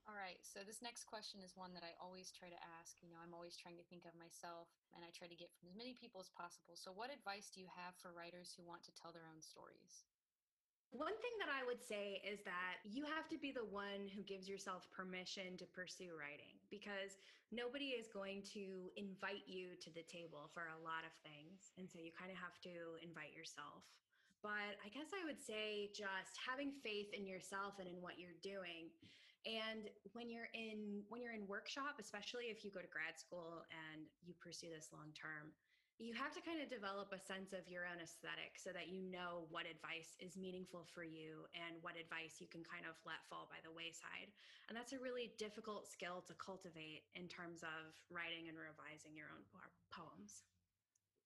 All 0.05 0.21
right. 0.21 0.37
So 0.45 0.61
this 0.61 0.85
next 0.85 1.09
question 1.09 1.41
is 1.41 1.57
one 1.57 1.73
that 1.73 1.81
I 1.81 1.97
always 1.97 2.29
try 2.29 2.53
to 2.53 2.61
ask. 2.77 3.01
You 3.01 3.09
know, 3.09 3.17
I'm 3.25 3.33
always 3.33 3.57
trying 3.57 3.81
to 3.81 3.87
think 3.89 4.05
of 4.05 4.13
myself 4.21 4.69
and 4.93 5.01
I 5.01 5.09
try 5.17 5.33
to 5.33 5.37
get 5.37 5.49
from 5.57 5.73
as 5.73 5.77
many 5.81 5.97
people 5.97 6.21
as 6.21 6.29
possible. 6.29 6.77
So 6.77 6.93
what 6.93 7.09
advice 7.09 7.49
do 7.49 7.65
you 7.65 7.73
have 7.73 7.97
for 7.97 8.13
writers 8.13 8.53
who 8.53 8.69
want 8.69 8.85
to 8.85 8.93
tell 8.93 9.17
their 9.17 9.25
own 9.25 9.41
stories? 9.41 10.05
One 10.93 11.17
thing 11.25 11.35
that 11.41 11.49
I 11.49 11.65
would 11.65 11.81
say 11.81 12.21
is 12.21 12.45
that 12.45 12.85
you 12.85 13.09
have 13.09 13.27
to 13.33 13.41
be 13.41 13.51
the 13.51 13.65
one 13.67 14.07
who 14.13 14.23
gives 14.23 14.45
yourself 14.47 14.87
permission 14.93 15.57
to 15.59 15.67
pursue 15.73 16.15
writing 16.15 16.55
because 16.69 17.19
nobody 17.51 17.97
is 17.97 18.07
going 18.13 18.45
to 18.55 18.93
invite 18.95 19.43
you 19.49 19.75
to 19.83 19.91
the 19.91 20.05
table 20.07 20.53
for 20.53 20.69
a 20.71 20.79
lot 20.85 21.03
of 21.03 21.17
things. 21.25 21.73
And 21.81 21.89
so 21.89 21.99
you 21.99 22.13
kind 22.13 22.31
of 22.31 22.39
have 22.39 22.61
to 22.69 23.01
invite 23.01 23.33
yourself. 23.33 23.89
But 24.45 24.77
I 24.85 24.93
guess 24.93 25.09
I 25.17 25.25
would 25.25 25.41
say 25.41 25.89
just 25.97 26.37
having 26.37 26.77
faith 26.85 27.09
in 27.17 27.25
yourself 27.25 27.81
and 27.81 27.89
in 27.89 28.05
what 28.05 28.21
you're 28.21 28.37
doing. 28.45 28.93
And 29.45 29.93
when 30.17 30.33
you're 30.33 30.49
in 30.57 31.05
when 31.13 31.21
you're 31.21 31.37
in 31.37 31.45
workshop, 31.47 32.01
especially 32.01 32.49
if 32.49 32.65
you 32.65 32.73
go 32.73 32.81
to 32.81 32.89
grad 32.89 33.21
school 33.21 33.65
and 33.69 34.09
you 34.25 34.33
pursue 34.41 34.73
this 34.73 34.89
long 34.89 35.13
term, 35.13 35.53
you 36.03 36.11
have 36.17 36.35
to 36.35 36.43
kind 36.43 36.59
of 36.59 36.67
develop 36.67 37.15
a 37.15 37.21
sense 37.23 37.55
of 37.55 37.63
your 37.71 37.87
own 37.87 38.03
aesthetic 38.03 38.59
so 38.59 38.75
that 38.75 38.91
you 38.91 39.05
know 39.07 39.47
what 39.55 39.69
advice 39.69 40.19
is 40.19 40.35
meaningful 40.35 40.89
for 40.91 41.07
you 41.07 41.47
and 41.55 41.79
what 41.87 41.95
advice 41.95 42.43
you 42.43 42.51
can 42.51 42.67
kind 42.67 42.83
of 42.83 42.99
let 43.07 43.23
fall 43.31 43.47
by 43.47 43.63
the 43.63 43.71
wayside. 43.71 44.35
And 44.67 44.75
that's 44.75 44.91
a 44.97 44.99
really 44.99 45.31
difficult 45.39 45.87
skill 45.87 46.25
to 46.27 46.35
cultivate 46.35 47.07
in 47.15 47.31
terms 47.31 47.63
of 47.63 47.95
writing 48.11 48.51
and 48.51 48.59
revising 48.59 49.15
your 49.15 49.31
own 49.31 49.47
poems. 49.95 50.43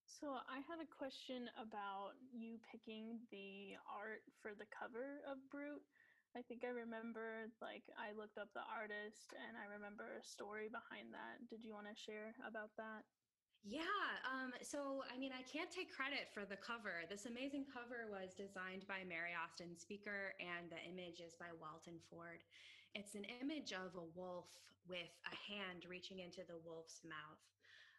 So, 0.09 0.41
I 0.49 0.65
had 0.65 0.81
a 0.81 0.89
question 0.89 1.53
about 1.61 2.17
you 2.33 2.57
picking 2.65 3.21
the 3.31 3.77
art 3.87 4.25
for 4.41 4.57
the 4.57 4.67
cover 4.73 5.21
of 5.29 5.37
Brute. 5.53 5.85
I 6.37 6.45
think 6.45 6.63
I 6.65 6.73
remember, 6.73 7.49
like, 7.65 7.89
I 7.97 8.13
looked 8.13 8.37
up 8.37 8.53
the 8.53 8.65
artist 8.69 9.33
and 9.33 9.57
I 9.57 9.65
remember 9.69 10.17
a 10.17 10.23
story 10.23 10.69
behind 10.69 11.11
that. 11.17 11.41
Did 11.49 11.65
you 11.65 11.73
want 11.73 11.89
to 11.89 11.97
share 11.97 12.37
about 12.45 12.73
that? 12.77 13.09
Yeah. 13.67 14.07
Um, 14.23 14.55
so, 14.63 15.03
I 15.11 15.19
mean, 15.19 15.35
I 15.35 15.43
can't 15.49 15.73
take 15.73 15.91
credit 15.91 16.31
for 16.31 16.47
the 16.47 16.61
cover. 16.61 17.03
This 17.11 17.27
amazing 17.27 17.67
cover 17.67 18.07
was 18.07 18.37
designed 18.39 18.87
by 18.87 19.03
Mary 19.03 19.35
Austin 19.35 19.75
Speaker, 19.75 20.37
and 20.39 20.71
the 20.71 20.79
image 20.87 21.19
is 21.19 21.35
by 21.35 21.51
Walton 21.59 21.99
Ford. 22.07 22.45
It's 22.95 23.19
an 23.19 23.27
image 23.43 23.75
of 23.75 23.99
a 23.99 24.07
wolf 24.15 24.49
with 24.87 25.11
a 25.27 25.35
hand 25.35 25.85
reaching 25.91 26.23
into 26.23 26.47
the 26.47 26.61
wolf's 26.63 27.03
mouth. 27.05 27.43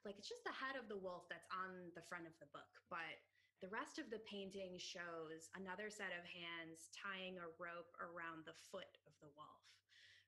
Like, 0.07 0.15
it's 0.15 0.31
just 0.31 0.47
the 0.47 0.55
head 0.55 0.79
of 0.79 0.87
the 0.87 0.97
wolf 0.97 1.27
that's 1.27 1.49
on 1.51 1.91
the 1.91 2.05
front 2.07 2.23
of 2.23 2.33
the 2.39 2.49
book, 2.55 2.71
but 2.87 3.19
the 3.59 3.71
rest 3.71 3.99
of 3.99 4.07
the 4.07 4.23
painting 4.23 4.79
shows 4.79 5.51
another 5.51 5.91
set 5.91 6.15
of 6.15 6.23
hands 6.23 6.87
tying 6.95 7.35
a 7.35 7.51
rope 7.59 7.91
around 7.99 8.47
the 8.47 8.55
foot 8.71 8.87
of 9.03 9.11
the 9.19 9.31
wolf. 9.35 9.63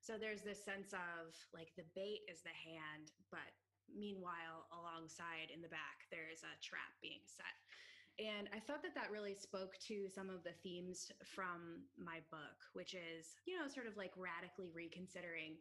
So 0.04 0.20
there's 0.20 0.44
this 0.44 0.60
sense 0.60 0.92
of 0.92 1.32
like 1.56 1.72
the 1.78 1.88
bait 1.96 2.28
is 2.28 2.44
the 2.44 2.52
hand, 2.52 3.14
but 3.32 3.48
meanwhile, 3.88 4.68
alongside 4.74 5.48
in 5.48 5.64
the 5.64 5.72
back, 5.72 6.04
there 6.12 6.28
is 6.28 6.44
a 6.44 6.60
trap 6.60 6.92
being 7.00 7.24
set. 7.24 7.56
And 8.20 8.52
I 8.52 8.60
thought 8.60 8.84
that 8.84 8.92
that 8.92 9.08
really 9.08 9.32
spoke 9.32 9.80
to 9.88 10.04
some 10.12 10.28
of 10.28 10.44
the 10.44 10.52
themes 10.60 11.08
from 11.24 11.88
my 11.96 12.20
book, 12.28 12.60
which 12.76 12.92
is, 12.92 13.40
you 13.48 13.56
know, 13.56 13.64
sort 13.64 13.88
of 13.88 13.96
like 13.96 14.12
radically 14.20 14.68
reconsidering 14.68 15.56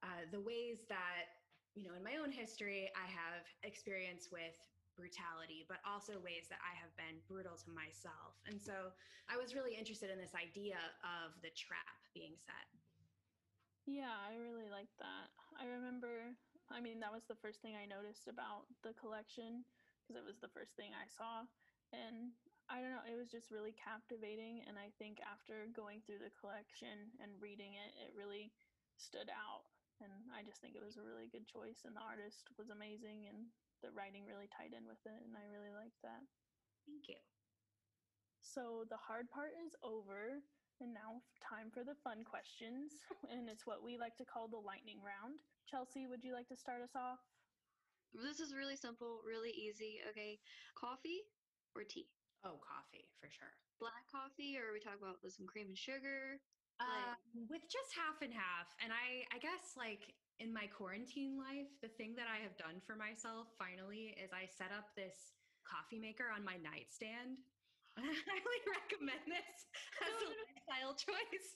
uh, 0.00 0.24
the 0.32 0.40
ways 0.40 0.88
that, 0.88 1.36
you 1.76 1.84
know, 1.84 1.92
in 1.92 2.00
my 2.00 2.16
own 2.16 2.32
history, 2.32 2.88
I 2.96 3.04
have 3.04 3.44
experience 3.62 4.32
with 4.32 4.56
brutality, 4.96 5.64
but 5.66 5.80
also 5.82 6.20
ways 6.20 6.46
that 6.52 6.60
I 6.62 6.74
have 6.78 6.92
been 6.94 7.20
brutal 7.26 7.56
to 7.66 7.70
myself. 7.72 8.38
And 8.46 8.60
so 8.60 8.92
I 9.30 9.40
was 9.40 9.56
really 9.56 9.74
interested 9.74 10.12
in 10.12 10.18
this 10.18 10.36
idea 10.36 10.78
of 11.02 11.34
the 11.40 11.52
trap 11.54 11.98
being 12.12 12.36
set. 12.36 12.68
Yeah, 13.88 14.14
I 14.14 14.38
really 14.38 14.70
like 14.70 14.90
that. 15.02 15.32
I 15.58 15.66
remember 15.66 16.34
I 16.72 16.80
mean, 16.80 17.04
that 17.04 17.12
was 17.12 17.28
the 17.28 17.36
first 17.44 17.60
thing 17.60 17.76
I 17.76 17.84
noticed 17.84 18.32
about 18.32 18.64
the 18.80 18.96
collection 18.96 19.60
because 20.00 20.16
it 20.16 20.24
was 20.24 20.40
the 20.40 20.52
first 20.56 20.72
thing 20.72 20.96
I 20.96 21.04
saw. 21.04 21.44
And 21.92 22.32
I 22.72 22.80
don't 22.80 22.96
know, 22.96 23.04
it 23.04 23.20
was 23.20 23.28
just 23.28 23.52
really 23.52 23.76
captivating. 23.76 24.64
And 24.64 24.80
I 24.80 24.88
think 24.96 25.20
after 25.20 25.68
going 25.76 26.00
through 26.00 26.24
the 26.24 26.32
collection 26.32 27.12
and 27.20 27.36
reading 27.36 27.76
it, 27.76 27.92
it 28.00 28.16
really 28.16 28.48
stood 28.96 29.28
out. 29.28 29.68
And 30.00 30.10
I 30.32 30.40
just 30.40 30.64
think 30.64 30.72
it 30.74 30.82
was 30.82 30.96
a 30.96 31.04
really 31.04 31.28
good 31.28 31.44
choice. 31.44 31.84
And 31.84 31.92
the 31.92 32.02
artist 32.02 32.48
was 32.56 32.72
amazing 32.72 33.28
and 33.28 33.52
the 33.82 33.90
writing 33.92 34.24
really 34.24 34.48
tied 34.48 34.72
in 34.72 34.86
with 34.86 35.02
it. 35.04 35.20
And 35.26 35.34
I 35.34 35.44
really 35.50 35.74
liked 35.74 35.98
that. 36.06 36.22
Thank 36.86 37.10
you. 37.10 37.18
So 38.42 38.86
the 38.86 38.98
hard 38.98 39.30
part 39.30 39.54
is 39.58 39.74
over. 39.82 40.42
And 40.80 40.90
now, 40.90 41.22
time 41.38 41.70
for 41.70 41.86
the 41.86 41.98
fun 42.02 42.24
questions. 42.26 43.02
And 43.30 43.46
it's 43.48 43.66
what 43.66 43.82
we 43.82 43.98
like 43.98 44.18
to 44.18 44.26
call 44.26 44.48
the 44.48 44.58
lightning 44.58 44.98
round. 44.98 45.38
Chelsea, 45.70 46.06
would 46.06 46.24
you 46.24 46.34
like 46.34 46.48
to 46.50 46.58
start 46.58 46.82
us 46.82 46.94
off? 46.98 47.22
This 48.12 48.40
is 48.40 48.52
really 48.52 48.76
simple, 48.76 49.22
really 49.24 49.54
easy. 49.54 50.02
Okay. 50.10 50.38
Coffee 50.74 51.24
or 51.74 51.86
tea? 51.86 52.10
Oh, 52.44 52.58
coffee 52.60 53.06
for 53.22 53.30
sure. 53.30 53.54
Black 53.78 54.04
coffee, 54.10 54.58
or 54.58 54.70
are 54.70 54.74
we 54.74 54.82
talk 54.82 54.98
about 54.98 55.22
with 55.22 55.32
some 55.32 55.46
cream 55.46 55.70
and 55.70 55.78
sugar? 55.78 56.42
Uh, 56.82 57.14
with 57.52 57.68
just 57.68 57.92
half 57.92 58.24
and 58.24 58.32
half. 58.32 58.72
And 58.80 58.88
I, 58.88 59.28
I 59.28 59.38
guess 59.38 59.76
like 59.76 60.16
in 60.40 60.50
my 60.50 60.66
quarantine 60.72 61.36
life, 61.36 61.68
the 61.84 61.92
thing 62.00 62.16
that 62.16 62.26
I 62.26 62.40
have 62.40 62.56
done 62.56 62.80
for 62.82 62.96
myself 62.96 63.52
finally 63.60 64.16
is 64.16 64.32
I 64.32 64.48
set 64.48 64.72
up 64.72 64.88
this 64.96 65.36
coffee 65.68 66.00
maker 66.00 66.32
on 66.32 66.42
my 66.42 66.56
nightstand 66.58 67.38
I 68.00 68.08
highly 68.08 68.60
recommend 68.80 69.20
this 69.28 69.58
as 70.00 70.16
a 70.16 70.28
lifestyle 70.32 70.96
choice. 70.96 71.48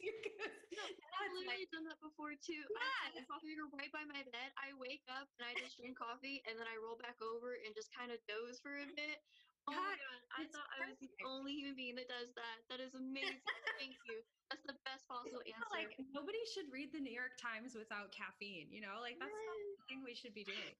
no, 0.76 0.84
I've 0.84 1.32
literally 1.32 1.64
like, 1.64 1.72
done 1.72 1.88
that 1.88 1.96
before 2.04 2.36
too. 2.36 2.60
Yes. 2.60 3.16
I 3.16 3.24
coffee 3.24 3.56
maker 3.56 3.72
right 3.72 3.88
by 3.88 4.04
my 4.04 4.20
bed. 4.28 4.52
I 4.60 4.76
wake 4.76 5.00
up 5.08 5.32
and 5.40 5.48
I 5.48 5.56
just 5.56 5.80
drink 5.80 5.96
coffee 5.96 6.44
and 6.44 6.60
then 6.60 6.68
I 6.68 6.76
roll 6.76 7.00
back 7.00 7.16
over 7.24 7.56
and 7.64 7.72
just 7.72 7.88
kind 7.96 8.12
of 8.12 8.20
doze 8.28 8.60
for 8.60 8.76
a 8.76 8.84
bit. 8.84 9.24
Oh 9.66 9.74
God, 9.74 9.82
my 9.82 9.98
god! 9.98 10.20
I 10.30 10.42
thought 10.54 10.70
perfect. 10.70 10.78
I 10.78 10.90
was 10.94 10.98
the 11.02 11.14
only 11.26 11.52
human 11.58 11.74
being 11.74 11.98
that 11.98 12.06
does 12.06 12.30
that. 12.38 12.58
That 12.70 12.78
is 12.78 12.94
amazing. 12.94 13.42
Thank 13.82 13.98
you. 14.06 14.22
That's 14.46 14.62
the 14.62 14.78
best 14.86 15.02
possible 15.10 15.42
answer. 15.42 15.66
Like 15.74 15.98
nobody 16.14 16.38
should 16.54 16.70
read 16.70 16.94
the 16.94 17.02
New 17.02 17.14
York 17.14 17.34
Times 17.34 17.74
without 17.74 18.14
caffeine. 18.14 18.70
You 18.70 18.86
know, 18.86 19.02
like 19.02 19.18
that's 19.18 19.34
yes. 19.34 19.50
not 19.50 19.58
the 19.58 19.84
thing 19.90 19.98
we 20.06 20.14
should 20.14 20.34
be 20.38 20.46
doing. 20.46 20.74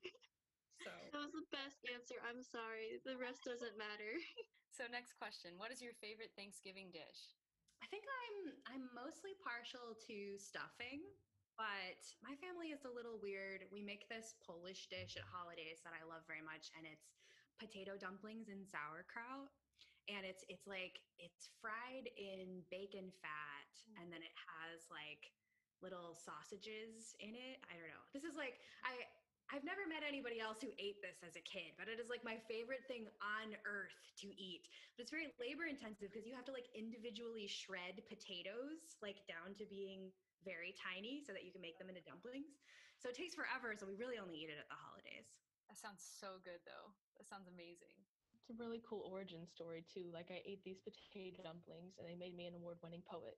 So 0.87 0.91
that 1.13 1.19
was 1.19 1.35
the 1.35 1.49
best 1.51 1.83
answer. 1.91 2.23
I'm 2.23 2.47
sorry. 2.47 3.03
The 3.03 3.19
rest 3.19 3.43
doesn't 3.43 3.75
matter. 3.75 4.19
So 4.77 4.85
next 4.93 5.17
question, 5.17 5.57
what 5.57 5.73
is 5.73 5.81
your 5.81 5.97
favorite 6.05 6.37
Thanksgiving 6.37 6.93
dish? 6.93 7.33
I 7.81 7.89
think 7.89 8.05
I'm 8.05 8.39
I'm 8.69 8.85
mostly 8.93 9.33
partial 9.41 9.97
to 10.05 10.37
stuffing, 10.37 11.01
but 11.57 11.97
my 12.21 12.37
family 12.45 12.77
is 12.77 12.85
a 12.85 12.93
little 12.93 13.17
weird. 13.17 13.65
We 13.73 13.81
make 13.81 14.05
this 14.13 14.37
Polish 14.45 14.85
dish 14.93 15.17
at 15.17 15.25
holidays 15.33 15.81
that 15.89 15.97
I 15.97 16.05
love 16.05 16.29
very 16.29 16.45
much 16.45 16.69
and 16.77 16.85
it's 16.85 17.09
potato 17.59 17.97
dumplings 17.97 18.49
and 18.49 18.65
sauerkraut 18.65 19.51
and 20.07 20.23
it's 20.23 20.47
it's 20.47 20.67
like 20.71 21.03
it's 21.19 21.51
fried 21.59 22.07
in 22.15 22.63
bacon 22.71 23.11
fat 23.19 23.71
mm. 23.91 23.99
and 23.99 24.13
then 24.13 24.23
it 24.23 24.35
has 24.39 24.87
like 24.87 25.35
little 25.85 26.17
sausages 26.17 27.13
in 27.21 27.37
it. 27.37 27.61
I 27.69 27.77
don't 27.77 27.91
know. 27.91 28.05
This 28.17 28.25
is 28.25 28.37
like 28.37 28.61
I 28.85 29.05
I've 29.47 29.63
never 29.63 29.87
met 29.87 30.03
anybody 30.03 30.43
else 30.43 30.59
who 30.59 30.75
ate 30.75 30.99
this 30.99 31.23
as 31.23 31.39
a 31.39 31.45
kid, 31.47 31.79
but 31.79 31.87
it 31.87 32.03
is 32.03 32.11
like 32.11 32.27
my 32.27 32.35
favorite 32.51 32.83
thing 32.91 33.07
on 33.23 33.55
earth 33.63 33.95
to 34.19 34.29
eat. 34.35 34.67
But 34.99 35.07
it's 35.07 35.15
very 35.15 35.31
labor 35.39 35.71
intensive 35.71 36.11
because 36.11 36.27
you 36.27 36.35
have 36.35 36.43
to 36.51 36.55
like 36.55 36.67
individually 36.75 37.47
shred 37.47 38.03
potatoes 38.11 38.99
like 38.99 39.23
down 39.31 39.55
to 39.63 39.65
being 39.71 40.11
very 40.43 40.75
tiny 40.75 41.23
so 41.23 41.31
that 41.31 41.47
you 41.47 41.55
can 41.55 41.63
make 41.63 41.79
them 41.79 41.87
into 41.87 42.03
dumplings. 42.03 42.59
So 42.99 43.13
it 43.13 43.15
takes 43.15 43.39
forever, 43.39 43.77
so 43.79 43.87
we 43.87 43.95
really 43.95 44.19
only 44.19 44.43
eat 44.43 44.51
it 44.51 44.59
at 44.59 44.67
the 44.67 44.81
holidays. 44.83 45.31
That 45.69 45.79
sounds 45.79 46.03
so 46.03 46.39
good 46.45 46.63
though. 46.65 46.95
That 47.19 47.27
sounds 47.27 47.49
amazing. 47.49 47.95
It's 48.39 48.51
a 48.51 48.63
really 48.63 48.83
cool 48.87 49.03
origin 49.11 49.47
story 49.47 49.83
too. 49.83 50.11
Like 50.15 50.31
I 50.31 50.43
ate 50.47 50.63
these 50.63 50.79
potato 50.79 51.43
dumplings 51.43 51.99
and 51.99 52.07
they 52.07 52.15
made 52.15 52.37
me 52.37 52.47
an 52.47 52.55
award-winning 52.55 53.03
poet. 53.03 53.35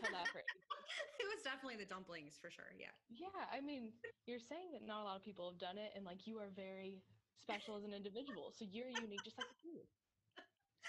Tell 0.00 0.12
that 0.12 0.28
for 0.28 0.38
it 1.20 1.26
was 1.32 1.42
definitely 1.42 1.76
the 1.80 1.88
dumplings 1.88 2.36
for 2.40 2.50
sure. 2.50 2.68
Yeah. 2.78 2.92
Yeah. 3.08 3.48
I 3.50 3.60
mean, 3.60 3.92
you're 4.26 4.42
saying 4.42 4.72
that 4.72 4.84
not 4.86 5.02
a 5.02 5.04
lot 5.04 5.16
of 5.16 5.24
people 5.24 5.50
have 5.50 5.58
done 5.58 5.78
it, 5.78 5.90
and 5.96 6.04
like 6.04 6.26
you 6.26 6.38
are 6.38 6.50
very 6.54 7.02
special 7.40 7.76
as 7.76 7.84
an 7.84 7.92
individual. 7.92 8.52
So 8.52 8.64
you're 8.68 8.88
unique, 8.88 9.24
just 9.24 9.38
like 9.38 9.48
you. 9.64 9.82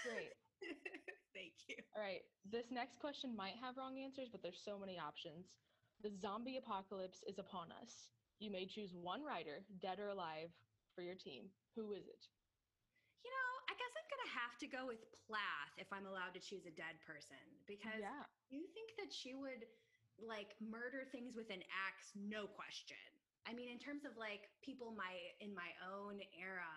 Great. 0.04 0.32
Thank 1.34 1.52
you. 1.68 1.76
All 1.96 2.02
right. 2.02 2.22
This 2.44 2.70
next 2.70 2.98
question 3.00 3.36
might 3.36 3.56
have 3.60 3.76
wrong 3.76 3.98
answers, 3.98 4.28
but 4.30 4.42
there's 4.42 4.60
so 4.64 4.78
many 4.78 4.98
options. 4.98 5.46
The 6.02 6.10
zombie 6.10 6.56
apocalypse 6.56 7.22
is 7.26 7.38
upon 7.38 7.72
us. 7.72 8.08
You 8.38 8.50
may 8.50 8.66
choose 8.66 8.92
one 8.94 9.24
writer, 9.24 9.64
dead 9.80 9.98
or 9.98 10.08
alive, 10.08 10.50
for 10.96 11.04
your 11.04 11.20
team. 11.20 11.52
Who 11.76 11.92
is 11.92 12.08
it? 12.08 12.24
You 13.20 13.28
know, 13.28 13.50
I 13.68 13.76
guess 13.76 13.92
I'm 13.92 14.08
gonna 14.08 14.32
have 14.40 14.56
to 14.64 14.66
go 14.66 14.88
with 14.88 15.04
Plath 15.28 15.76
if 15.76 15.92
I'm 15.92 16.08
allowed 16.08 16.32
to 16.32 16.40
choose 16.40 16.64
a 16.64 16.72
dead 16.72 16.96
person 17.04 17.44
because 17.68 18.00
yeah. 18.00 18.24
you 18.48 18.64
think 18.72 18.96
that 18.96 19.12
she 19.12 19.36
would 19.36 19.68
like 20.16 20.56
murder 20.64 21.04
things 21.12 21.36
with 21.36 21.52
an 21.52 21.60
axe, 21.68 22.16
no 22.16 22.48
question. 22.48 22.96
I 23.44 23.52
mean, 23.52 23.68
in 23.68 23.76
terms 23.76 24.08
of 24.08 24.16
like 24.16 24.48
people 24.64 24.96
my 24.96 25.12
in 25.44 25.52
my 25.52 25.68
own 25.84 26.18
era, 26.32 26.72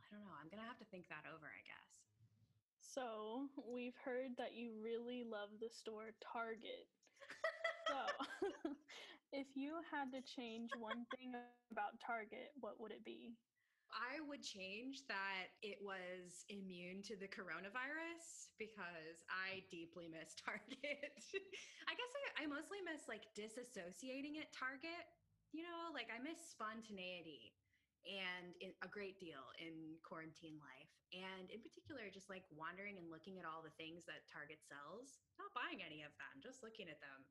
I 0.00 0.04
don't 0.08 0.24
know. 0.24 0.34
I'm 0.40 0.48
gonna 0.48 0.66
have 0.66 0.80
to 0.80 0.88
think 0.88 1.06
that 1.12 1.28
over, 1.28 1.46
I 1.46 1.62
guess. 1.68 1.90
So 2.80 3.46
we've 3.60 3.94
heard 4.02 4.34
that 4.40 4.56
you 4.56 4.72
really 4.82 5.22
love 5.22 5.54
the 5.60 5.70
store 5.70 6.10
Target. 6.18 6.88
so 7.86 8.00
if 9.32 9.46
you 9.54 9.78
had 9.86 10.10
to 10.10 10.20
change 10.26 10.70
one 10.78 11.06
thing 11.14 11.30
about 11.70 12.00
Target, 12.02 12.50
what 12.58 12.80
would 12.80 12.90
it 12.90 13.04
be? 13.04 13.38
I 13.90 14.22
would 14.22 14.42
change 14.42 15.02
that 15.10 15.50
it 15.66 15.82
was 15.82 16.46
immune 16.46 17.02
to 17.10 17.18
the 17.18 17.26
coronavirus 17.26 18.54
because 18.54 19.26
I 19.26 19.66
deeply 19.70 20.06
miss 20.06 20.38
Target. 20.46 21.10
I 21.90 21.92
guess 21.98 22.12
I, 22.14 22.44
I 22.44 22.44
mostly 22.46 22.78
miss 22.86 23.10
like 23.10 23.26
disassociating 23.34 24.38
at 24.38 24.54
Target. 24.54 25.10
You 25.50 25.66
know, 25.66 25.90
like 25.90 26.06
I 26.14 26.22
miss 26.22 26.38
spontaneity 26.38 27.58
and 28.06 28.54
in, 28.62 28.70
a 28.80 28.88
great 28.88 29.18
deal 29.18 29.42
in 29.58 29.98
quarantine 30.06 30.56
life. 30.62 30.92
And 31.10 31.50
in 31.50 31.58
particular, 31.58 32.06
just 32.08 32.30
like 32.30 32.46
wandering 32.54 32.96
and 33.02 33.10
looking 33.10 33.42
at 33.42 33.48
all 33.48 33.60
the 33.66 33.74
things 33.74 34.06
that 34.06 34.30
Target 34.30 34.62
sells, 34.62 35.18
not 35.42 35.50
buying 35.52 35.82
any 35.82 36.06
of 36.06 36.14
them, 36.14 36.38
just 36.38 36.62
looking 36.62 36.86
at 36.86 37.02
them. 37.02 37.26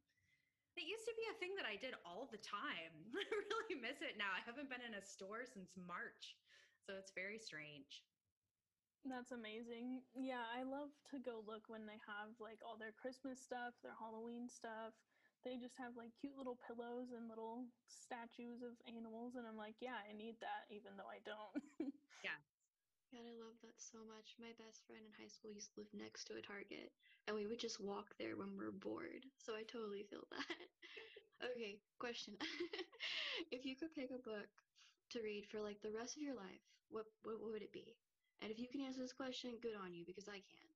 It 0.78 0.86
used 0.88 1.08
to 1.08 1.16
be 1.18 1.28
a 1.28 1.40
thing 1.40 1.56
that 1.60 1.68
I 1.68 1.76
did 1.80 1.98
all 2.08 2.30
the 2.30 2.40
time. 2.40 2.94
I 3.16 3.24
really 3.52 3.80
miss 3.80 4.00
it 4.04 4.20
now. 4.20 4.32
I 4.32 4.44
haven't 4.44 4.70
been 4.72 4.84
in 4.84 5.00
a 5.00 5.04
store 5.04 5.48
since 5.48 5.74
March. 5.76 6.40
So 6.88 6.96
it's 6.98 7.12
very 7.16 7.40
strange. 7.40 8.04
That's 9.08 9.32
amazing. 9.32 10.04
Yeah, 10.12 10.44
I 10.52 10.68
love 10.68 10.92
to 11.16 11.24
go 11.24 11.40
look 11.48 11.72
when 11.72 11.88
they 11.88 12.00
have 12.04 12.36
like 12.44 12.60
all 12.66 12.76
their 12.76 12.96
Christmas 13.00 13.40
stuff, 13.40 13.72
their 13.80 13.96
Halloween 13.96 14.52
stuff. 14.52 14.92
They 15.48 15.56
just 15.56 15.80
have 15.80 15.96
like 15.96 16.12
cute 16.20 16.36
little 16.36 16.60
pillows 16.68 17.16
and 17.16 17.32
little 17.32 17.64
statues 17.88 18.60
of 18.60 18.76
animals. 18.92 19.40
And 19.40 19.48
I'm 19.48 19.56
like, 19.56 19.80
yeah, 19.80 20.04
I 20.04 20.12
need 20.12 20.36
that, 20.44 20.68
even 20.68 21.00
though 21.00 21.08
I 21.08 21.24
don't. 21.24 21.64
yeah. 22.28 22.36
God, 23.16 23.24
I 23.24 23.34
love 23.40 23.56
that 23.64 23.80
so 23.80 24.04
much. 24.06 24.36
My 24.38 24.54
best 24.60 24.84
friend 24.86 25.02
in 25.02 25.16
high 25.16 25.32
school 25.32 25.50
used 25.50 25.74
to 25.74 25.82
live 25.82 25.90
next 25.96 26.30
to 26.30 26.38
a 26.38 26.44
Target, 26.44 26.94
and 27.26 27.34
we 27.34 27.48
would 27.50 27.58
just 27.58 27.82
walk 27.82 28.14
there 28.20 28.38
when 28.38 28.54
we 28.54 28.62
are 28.68 28.76
bored. 28.76 29.26
So 29.42 29.58
I 29.58 29.66
totally 29.66 30.06
feel 30.06 30.28
that. 30.30 30.60
okay, 31.50 31.82
question. 31.98 32.38
if 33.56 33.66
you 33.66 33.74
could 33.74 33.96
pick 33.98 34.14
a 34.14 34.22
book 34.22 34.52
to 35.12 35.22
read 35.22 35.46
for 35.50 35.62
like 35.62 35.82
the 35.82 35.92
rest 35.94 36.18
of 36.18 36.24
your 36.24 36.36
life, 36.36 36.64
what 36.90 37.06
what 37.24 37.42
would 37.42 37.62
it 37.62 37.74
be? 37.74 37.96
And 38.42 38.52
if 38.52 38.60
you 38.60 38.68
can 38.72 38.82
answer 38.82 39.02
this 39.02 39.14
question, 39.14 39.60
good 39.62 39.76
on 39.76 39.94
you 39.94 40.06
because 40.06 40.28
I 40.30 40.40
can. 40.40 40.68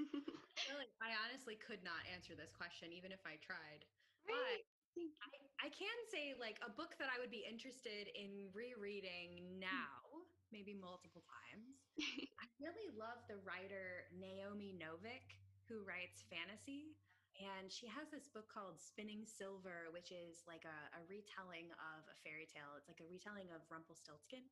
really, 0.70 0.88
I 1.00 1.14
honestly 1.26 1.56
could 1.60 1.82
not 1.84 2.02
answer 2.10 2.34
this 2.34 2.50
question 2.50 2.90
even 2.92 3.12
if 3.12 3.22
I 3.24 3.38
tried. 3.42 3.86
Right. 4.26 4.62
But 4.96 5.06
I, 5.22 5.66
I 5.66 5.68
can 5.70 5.96
say 6.10 6.34
like 6.34 6.58
a 6.64 6.70
book 6.72 6.98
that 6.98 7.08
I 7.12 7.20
would 7.22 7.30
be 7.30 7.46
interested 7.46 8.10
in 8.16 8.50
rereading 8.50 9.60
now, 9.60 10.26
maybe 10.50 10.74
multiple 10.74 11.22
times. 11.28 11.78
I 12.42 12.46
really 12.58 12.90
love 12.98 13.22
the 13.30 13.38
writer 13.46 14.10
Naomi 14.10 14.74
Novik, 14.74 15.38
who 15.70 15.86
writes 15.86 16.26
fantasy. 16.26 16.98
And 17.40 17.72
she 17.72 17.88
has 17.88 18.12
this 18.12 18.28
book 18.28 18.52
called 18.52 18.76
Spinning 18.76 19.24
Silver, 19.24 19.88
which 19.96 20.12
is 20.12 20.44
like 20.44 20.68
a, 20.68 20.78
a 20.92 21.00
retelling 21.08 21.72
of 21.72 22.04
a 22.12 22.16
fairy 22.20 22.44
tale. 22.44 22.76
It's 22.76 22.84
like 22.84 23.00
a 23.00 23.08
retelling 23.08 23.48
of 23.56 23.64
Rumpelstiltskin. 23.72 24.44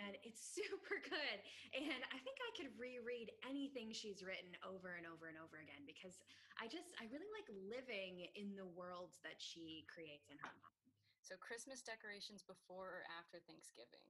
And 0.00 0.16
oh. 0.16 0.26
it's 0.26 0.40
super 0.56 0.96
good. 1.04 1.38
And 1.76 2.00
I 2.08 2.18
think 2.24 2.40
I 2.40 2.50
could 2.56 2.72
reread 2.80 3.28
anything 3.44 3.92
she's 3.92 4.24
written 4.24 4.56
over 4.64 4.96
and 4.96 5.04
over 5.04 5.28
and 5.28 5.36
over 5.36 5.60
again 5.60 5.84
because 5.84 6.16
I 6.56 6.64
just, 6.64 6.96
I 6.96 7.04
really 7.12 7.28
like 7.36 7.48
living 7.52 8.24
in 8.32 8.56
the 8.56 8.64
worlds 8.72 9.20
that 9.20 9.36
she 9.36 9.84
creates 9.92 10.32
in 10.32 10.40
her 10.40 10.56
mind. 10.64 10.76
So, 11.20 11.34
Christmas 11.42 11.82
decorations 11.82 12.46
before 12.46 13.02
or 13.02 13.04
after 13.18 13.42
Thanksgiving? 13.44 14.06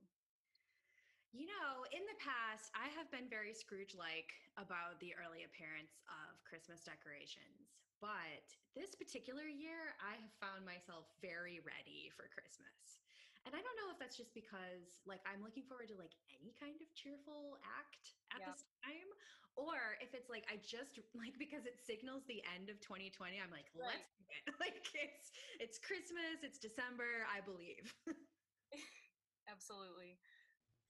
You 1.35 1.47
know, 1.47 1.85
in 1.93 2.03
the 2.07 2.19
past, 2.23 2.73
I 2.73 2.89
have 2.97 3.11
been 3.13 3.29
very 3.29 3.53
Scrooge 3.53 3.93
like 3.99 4.33
about 4.57 4.99
the 5.03 5.13
early 5.19 5.45
appearance 5.45 6.01
of 6.09 6.39
Christmas 6.47 6.81
decorations. 6.87 7.77
But 8.01 8.45
this 8.77 8.93
particular 8.93 9.49
year, 9.49 9.97
I 10.01 10.21
have 10.21 10.35
found 10.39 10.69
myself 10.69 11.09
very 11.25 11.65
ready 11.65 12.13
for 12.13 12.29
Christmas. 12.29 13.01
And 13.47 13.55
I 13.55 13.63
don't 13.63 13.79
know 13.79 13.95
if 13.95 13.99
that's 14.03 14.19
just 14.19 14.35
because 14.35 15.07
like 15.07 15.23
I'm 15.23 15.39
looking 15.39 15.63
forward 15.71 15.87
to 15.95 15.97
like 15.97 16.13
any 16.35 16.51
kind 16.59 16.75
of 16.83 16.89
cheerful 16.99 17.63
act 17.63 18.19
at 18.35 18.43
this 18.43 18.67
time 18.83 19.09
or 19.55 19.95
if 20.03 20.19
it's 20.19 20.27
like 20.27 20.43
I 20.51 20.59
just 20.67 20.99
like 21.15 21.39
because 21.39 21.63
it 21.63 21.79
signals 21.79 22.27
the 22.27 22.43
end 22.59 22.75
of 22.75 22.83
2020 22.83 23.39
I'm 23.39 23.55
like 23.55 23.71
right. 23.79 23.95
let's 23.95 24.11
do 24.19 24.27
it. 24.35 24.51
Like 24.63 24.83
it's 24.99 25.31
it's 25.63 25.79
Christmas, 25.79 26.43
it's 26.43 26.59
December, 26.59 27.23
I 27.31 27.39
believe. 27.39 27.95
Absolutely. 29.53 30.19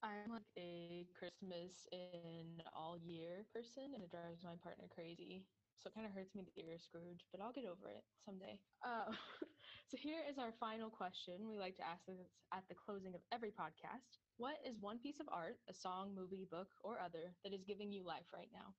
I'm 0.03 0.29
like 0.31 0.51
a 0.57 1.07
Christmas 1.17 1.87
in 1.91 2.61
all 2.75 2.97
year 2.97 3.45
person, 3.53 3.93
and 3.93 4.03
it 4.03 4.09
drives 4.09 4.43
my 4.43 4.55
partner 4.61 4.87
crazy. 4.89 5.45
So 5.77 5.87
it 5.89 5.93
kind 5.95 6.05
of 6.05 6.13
hurts 6.13 6.35
me 6.35 6.43
that 6.43 6.55
you're 6.55 6.77
Scrooge, 6.79 7.25
but 7.31 7.41
I'll 7.41 7.51
get 7.51 7.65
over 7.65 7.89
it 7.89 8.03
someday. 8.23 8.59
Uh, 8.83 9.11
so 9.87 9.97
here 9.97 10.21
is 10.29 10.37
our 10.37 10.51
final 10.59 10.89
question. 10.89 11.47
We 11.49 11.57
like 11.57 11.75
to 11.77 11.87
ask 11.87 12.05
this 12.05 12.19
at 12.53 12.63
the 12.69 12.75
closing 12.75 13.15
of 13.15 13.21
every 13.31 13.51
podcast. 13.51 14.17
What 14.37 14.57
is 14.65 14.79
one 14.79 14.99
piece 14.99 15.19
of 15.19 15.27
art, 15.31 15.57
a 15.69 15.73
song, 15.73 16.13
movie, 16.15 16.47
book, 16.49 16.69
or 16.83 16.99
other, 16.99 17.35
that 17.43 17.53
is 17.53 17.63
giving 17.63 17.91
you 17.91 18.03
life 18.05 18.31
right 18.33 18.49
now? 18.53 18.75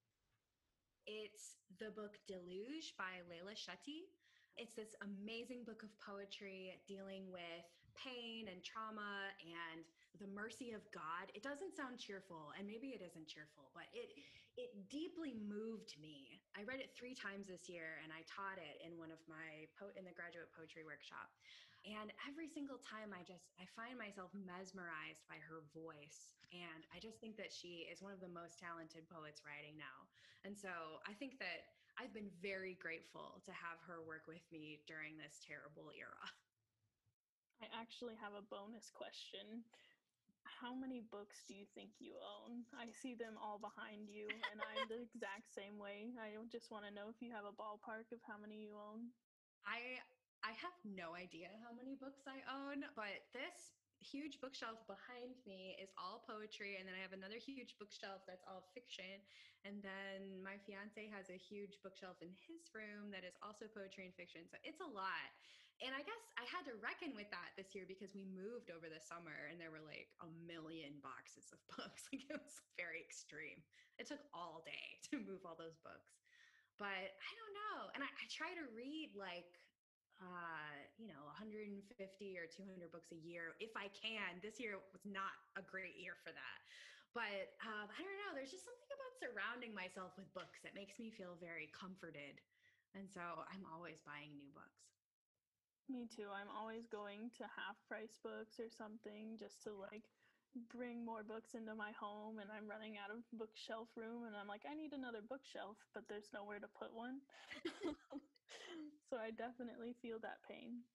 It's 1.05 1.57
the 1.79 1.89
book 1.91 2.17
Deluge 2.27 2.95
by 2.97 3.21
Leila 3.29 3.55
Chatti. 3.55 4.07
It's 4.57 4.75
this 4.75 4.95
amazing 5.01 5.63
book 5.65 5.83
of 5.83 5.89
poetry 5.99 6.73
dealing 6.87 7.31
with 7.31 7.65
pain 7.95 8.47
and 8.47 8.63
trauma 8.63 9.31
and 9.41 9.85
the 10.17 10.27
mercy 10.33 10.73
of 10.73 10.81
God. 10.89 11.29
It 11.37 11.45
doesn't 11.45 11.77
sound 11.77 12.01
cheerful, 12.01 12.49
and 12.57 12.65
maybe 12.65 12.97
it 12.97 13.05
isn't 13.05 13.29
cheerful, 13.29 13.69
but 13.77 13.85
it 13.93 14.09
it 14.57 14.89
deeply 14.89 15.37
moved 15.37 15.95
me. 16.01 16.41
I 16.57 16.65
read 16.65 16.81
it 16.81 16.91
three 16.97 17.13
times 17.13 17.47
this 17.47 17.69
year, 17.69 18.01
and 18.01 18.09
I 18.09 18.25
taught 18.25 18.57
it 18.57 18.81
in 18.81 18.97
one 18.97 19.13
of 19.13 19.21
my 19.29 19.69
po- 19.77 19.93
in 19.93 20.03
the 20.03 20.15
graduate 20.15 20.49
poetry 20.51 20.81
workshop. 20.81 21.29
And 21.87 22.11
every 22.27 22.49
single 22.51 22.81
time, 22.81 23.13
I 23.15 23.23
just 23.23 23.53
I 23.61 23.69
find 23.77 23.95
myself 23.95 24.33
mesmerized 24.33 25.23
by 25.29 25.37
her 25.45 25.63
voice, 25.71 26.35
and 26.51 26.83
I 26.91 26.97
just 26.99 27.21
think 27.21 27.37
that 27.37 27.53
she 27.53 27.85
is 27.87 28.01
one 28.01 28.11
of 28.11 28.19
the 28.19 28.31
most 28.31 28.57
talented 28.59 29.07
poets 29.07 29.45
writing 29.45 29.77
now. 29.77 30.09
And 30.43 30.57
so 30.57 30.99
I 31.05 31.13
think 31.15 31.37
that 31.39 31.69
I've 31.99 32.15
been 32.15 32.31
very 32.39 32.75
grateful 32.79 33.43
to 33.43 33.51
have 33.51 33.79
her 33.87 33.99
work 34.03 34.27
with 34.27 34.43
me 34.51 34.79
during 34.87 35.19
this 35.19 35.39
terrible 35.43 35.91
era. 35.95 36.23
I 37.63 37.67
actually 37.75 38.15
have 38.23 38.31
a 38.35 38.47
bonus 38.47 38.87
question 38.91 39.67
how 40.45 40.75
many 40.75 41.01
books 41.01 41.43
do 41.47 41.55
you 41.55 41.65
think 41.75 41.99
you 41.99 42.15
own? 42.19 42.63
I 42.75 42.91
see 42.91 43.15
them 43.15 43.35
all 43.39 43.59
behind 43.59 44.09
you, 44.09 44.27
and 44.51 44.59
I'm 44.59 44.87
the 44.87 45.01
exact 45.01 45.51
same 45.51 45.79
way. 45.79 46.11
I 46.19 46.35
just 46.51 46.71
want 46.71 46.85
to 46.87 46.93
know 46.93 47.09
if 47.11 47.19
you 47.21 47.31
have 47.31 47.45
a 47.47 47.55
ballpark 47.55 48.11
of 48.11 48.19
how 48.27 48.37
many 48.39 48.59
you 48.63 48.75
own. 48.75 49.11
I 49.65 49.99
I 50.43 50.55
have 50.55 50.75
no 50.87 51.15
idea 51.15 51.51
how 51.67 51.75
many 51.75 51.99
books 51.99 52.23
I 52.23 52.39
own, 52.47 52.87
but 52.95 53.27
this 53.35 53.75
huge 53.99 54.39
bookshelf 54.39 54.79
behind 54.87 55.35
me 55.43 55.75
is 55.75 55.91
all 55.99 56.23
poetry 56.23 56.79
and 56.79 56.87
then 56.87 56.95
I 56.95 57.03
have 57.03 57.11
another 57.11 57.35
huge 57.35 57.75
bookshelf 57.75 58.23
that's 58.23 58.47
all 58.47 58.63
fiction 58.71 59.19
and 59.67 59.83
then 59.83 60.39
my 60.39 60.55
fiance 60.63 61.11
has 61.11 61.27
a 61.27 61.35
huge 61.35 61.75
bookshelf 61.83 62.15
in 62.23 62.31
his 62.47 62.71
room 62.71 63.11
that 63.11 63.27
is 63.27 63.35
also 63.43 63.67
poetry 63.67 64.07
and 64.07 64.15
fiction. 64.15 64.47
So 64.47 64.55
it's 64.63 64.79
a 64.79 64.87
lot 64.87 65.27
and 65.79 65.95
I 65.95 66.03
guess 66.03 66.23
I 66.35 66.43
had 66.51 66.67
to 66.67 66.75
reckon 66.83 67.15
with 67.15 67.31
that 67.31 67.55
this 67.55 67.71
year 67.71 67.87
because 67.87 68.11
we 68.11 68.27
moved 68.27 68.67
over 68.67 68.91
the 68.91 68.99
summer 68.99 69.47
and 69.47 69.55
there 69.55 69.71
were 69.71 69.83
like 69.83 70.11
a 70.19 70.29
million 70.43 70.99
boxes 70.99 71.47
of 71.55 71.59
books. 71.75 72.07
Like 72.11 72.27
it 72.27 72.35
was 72.35 72.59
very 72.75 72.99
extreme. 72.99 73.63
It 73.95 74.07
took 74.07 74.21
all 74.35 74.63
day 74.67 74.87
to 75.11 75.23
move 75.23 75.47
all 75.47 75.55
those 75.55 75.79
books. 75.81 76.19
But 76.75 77.11
I 77.11 77.31
don't 77.35 77.55
know. 77.55 77.79
And 77.95 78.03
I, 78.03 78.09
I 78.11 78.25
try 78.31 78.51
to 78.55 78.65
read 78.71 79.15
like 79.15 79.59
uh, 80.19 80.75
you 80.99 81.07
know, 81.07 81.23
150 81.39 81.79
or 82.35 82.43
200 82.43 82.91
books 82.91 83.07
a 83.15 83.19
year 83.23 83.55
if 83.63 83.71
I 83.79 83.87
can. 83.95 84.43
This 84.43 84.59
year 84.59 84.75
was 84.91 85.03
not 85.07 85.31
a 85.55 85.63
great 85.63 85.95
year 85.95 86.19
for 86.19 86.35
that. 86.35 86.59
But 87.15 87.55
um, 87.63 87.87
I 87.87 87.99
don't 88.03 88.19
know. 88.27 88.35
There's 88.35 88.51
just 88.51 88.67
something 88.67 88.91
about 88.91 89.15
surrounding 89.17 89.71
myself 89.71 90.13
with 90.19 90.27
books 90.35 90.59
that 90.61 90.75
makes 90.75 90.99
me 90.99 91.09
feel 91.09 91.39
very 91.39 91.71
comforted. 91.71 92.37
And 92.93 93.07
so 93.07 93.23
I'm 93.47 93.63
always 93.71 94.03
buying 94.03 94.35
new 94.35 94.51
books. 94.51 94.98
Me 95.89 96.05
too. 96.05 96.29
I'm 96.29 96.53
always 96.53 96.85
going 96.85 97.33
to 97.41 97.49
half 97.49 97.73
price 97.89 98.21
books 98.21 98.61
or 98.61 98.69
something 98.69 99.33
just 99.41 99.65
to 99.65 99.73
like 99.73 100.05
bring 100.69 101.01
more 101.01 101.25
books 101.25 101.57
into 101.57 101.73
my 101.73 101.89
home 101.97 102.37
and 102.37 102.49
I'm 102.53 102.69
running 102.69 103.01
out 103.01 103.09
of 103.09 103.25
bookshelf 103.33 103.89
room 103.97 104.25
and 104.29 104.37
I'm 104.37 104.45
like 104.45 104.65
I 104.69 104.77
need 104.77 104.93
another 104.93 105.25
bookshelf 105.25 105.77
but 105.97 106.05
there's 106.05 106.29
nowhere 106.29 106.61
to 106.61 106.69
put 106.77 106.93
one. 106.93 107.25
so 109.09 109.17
I 109.17 109.33
definitely 109.33 109.97
feel 109.97 110.21
that 110.21 110.45
pain. 110.45 110.85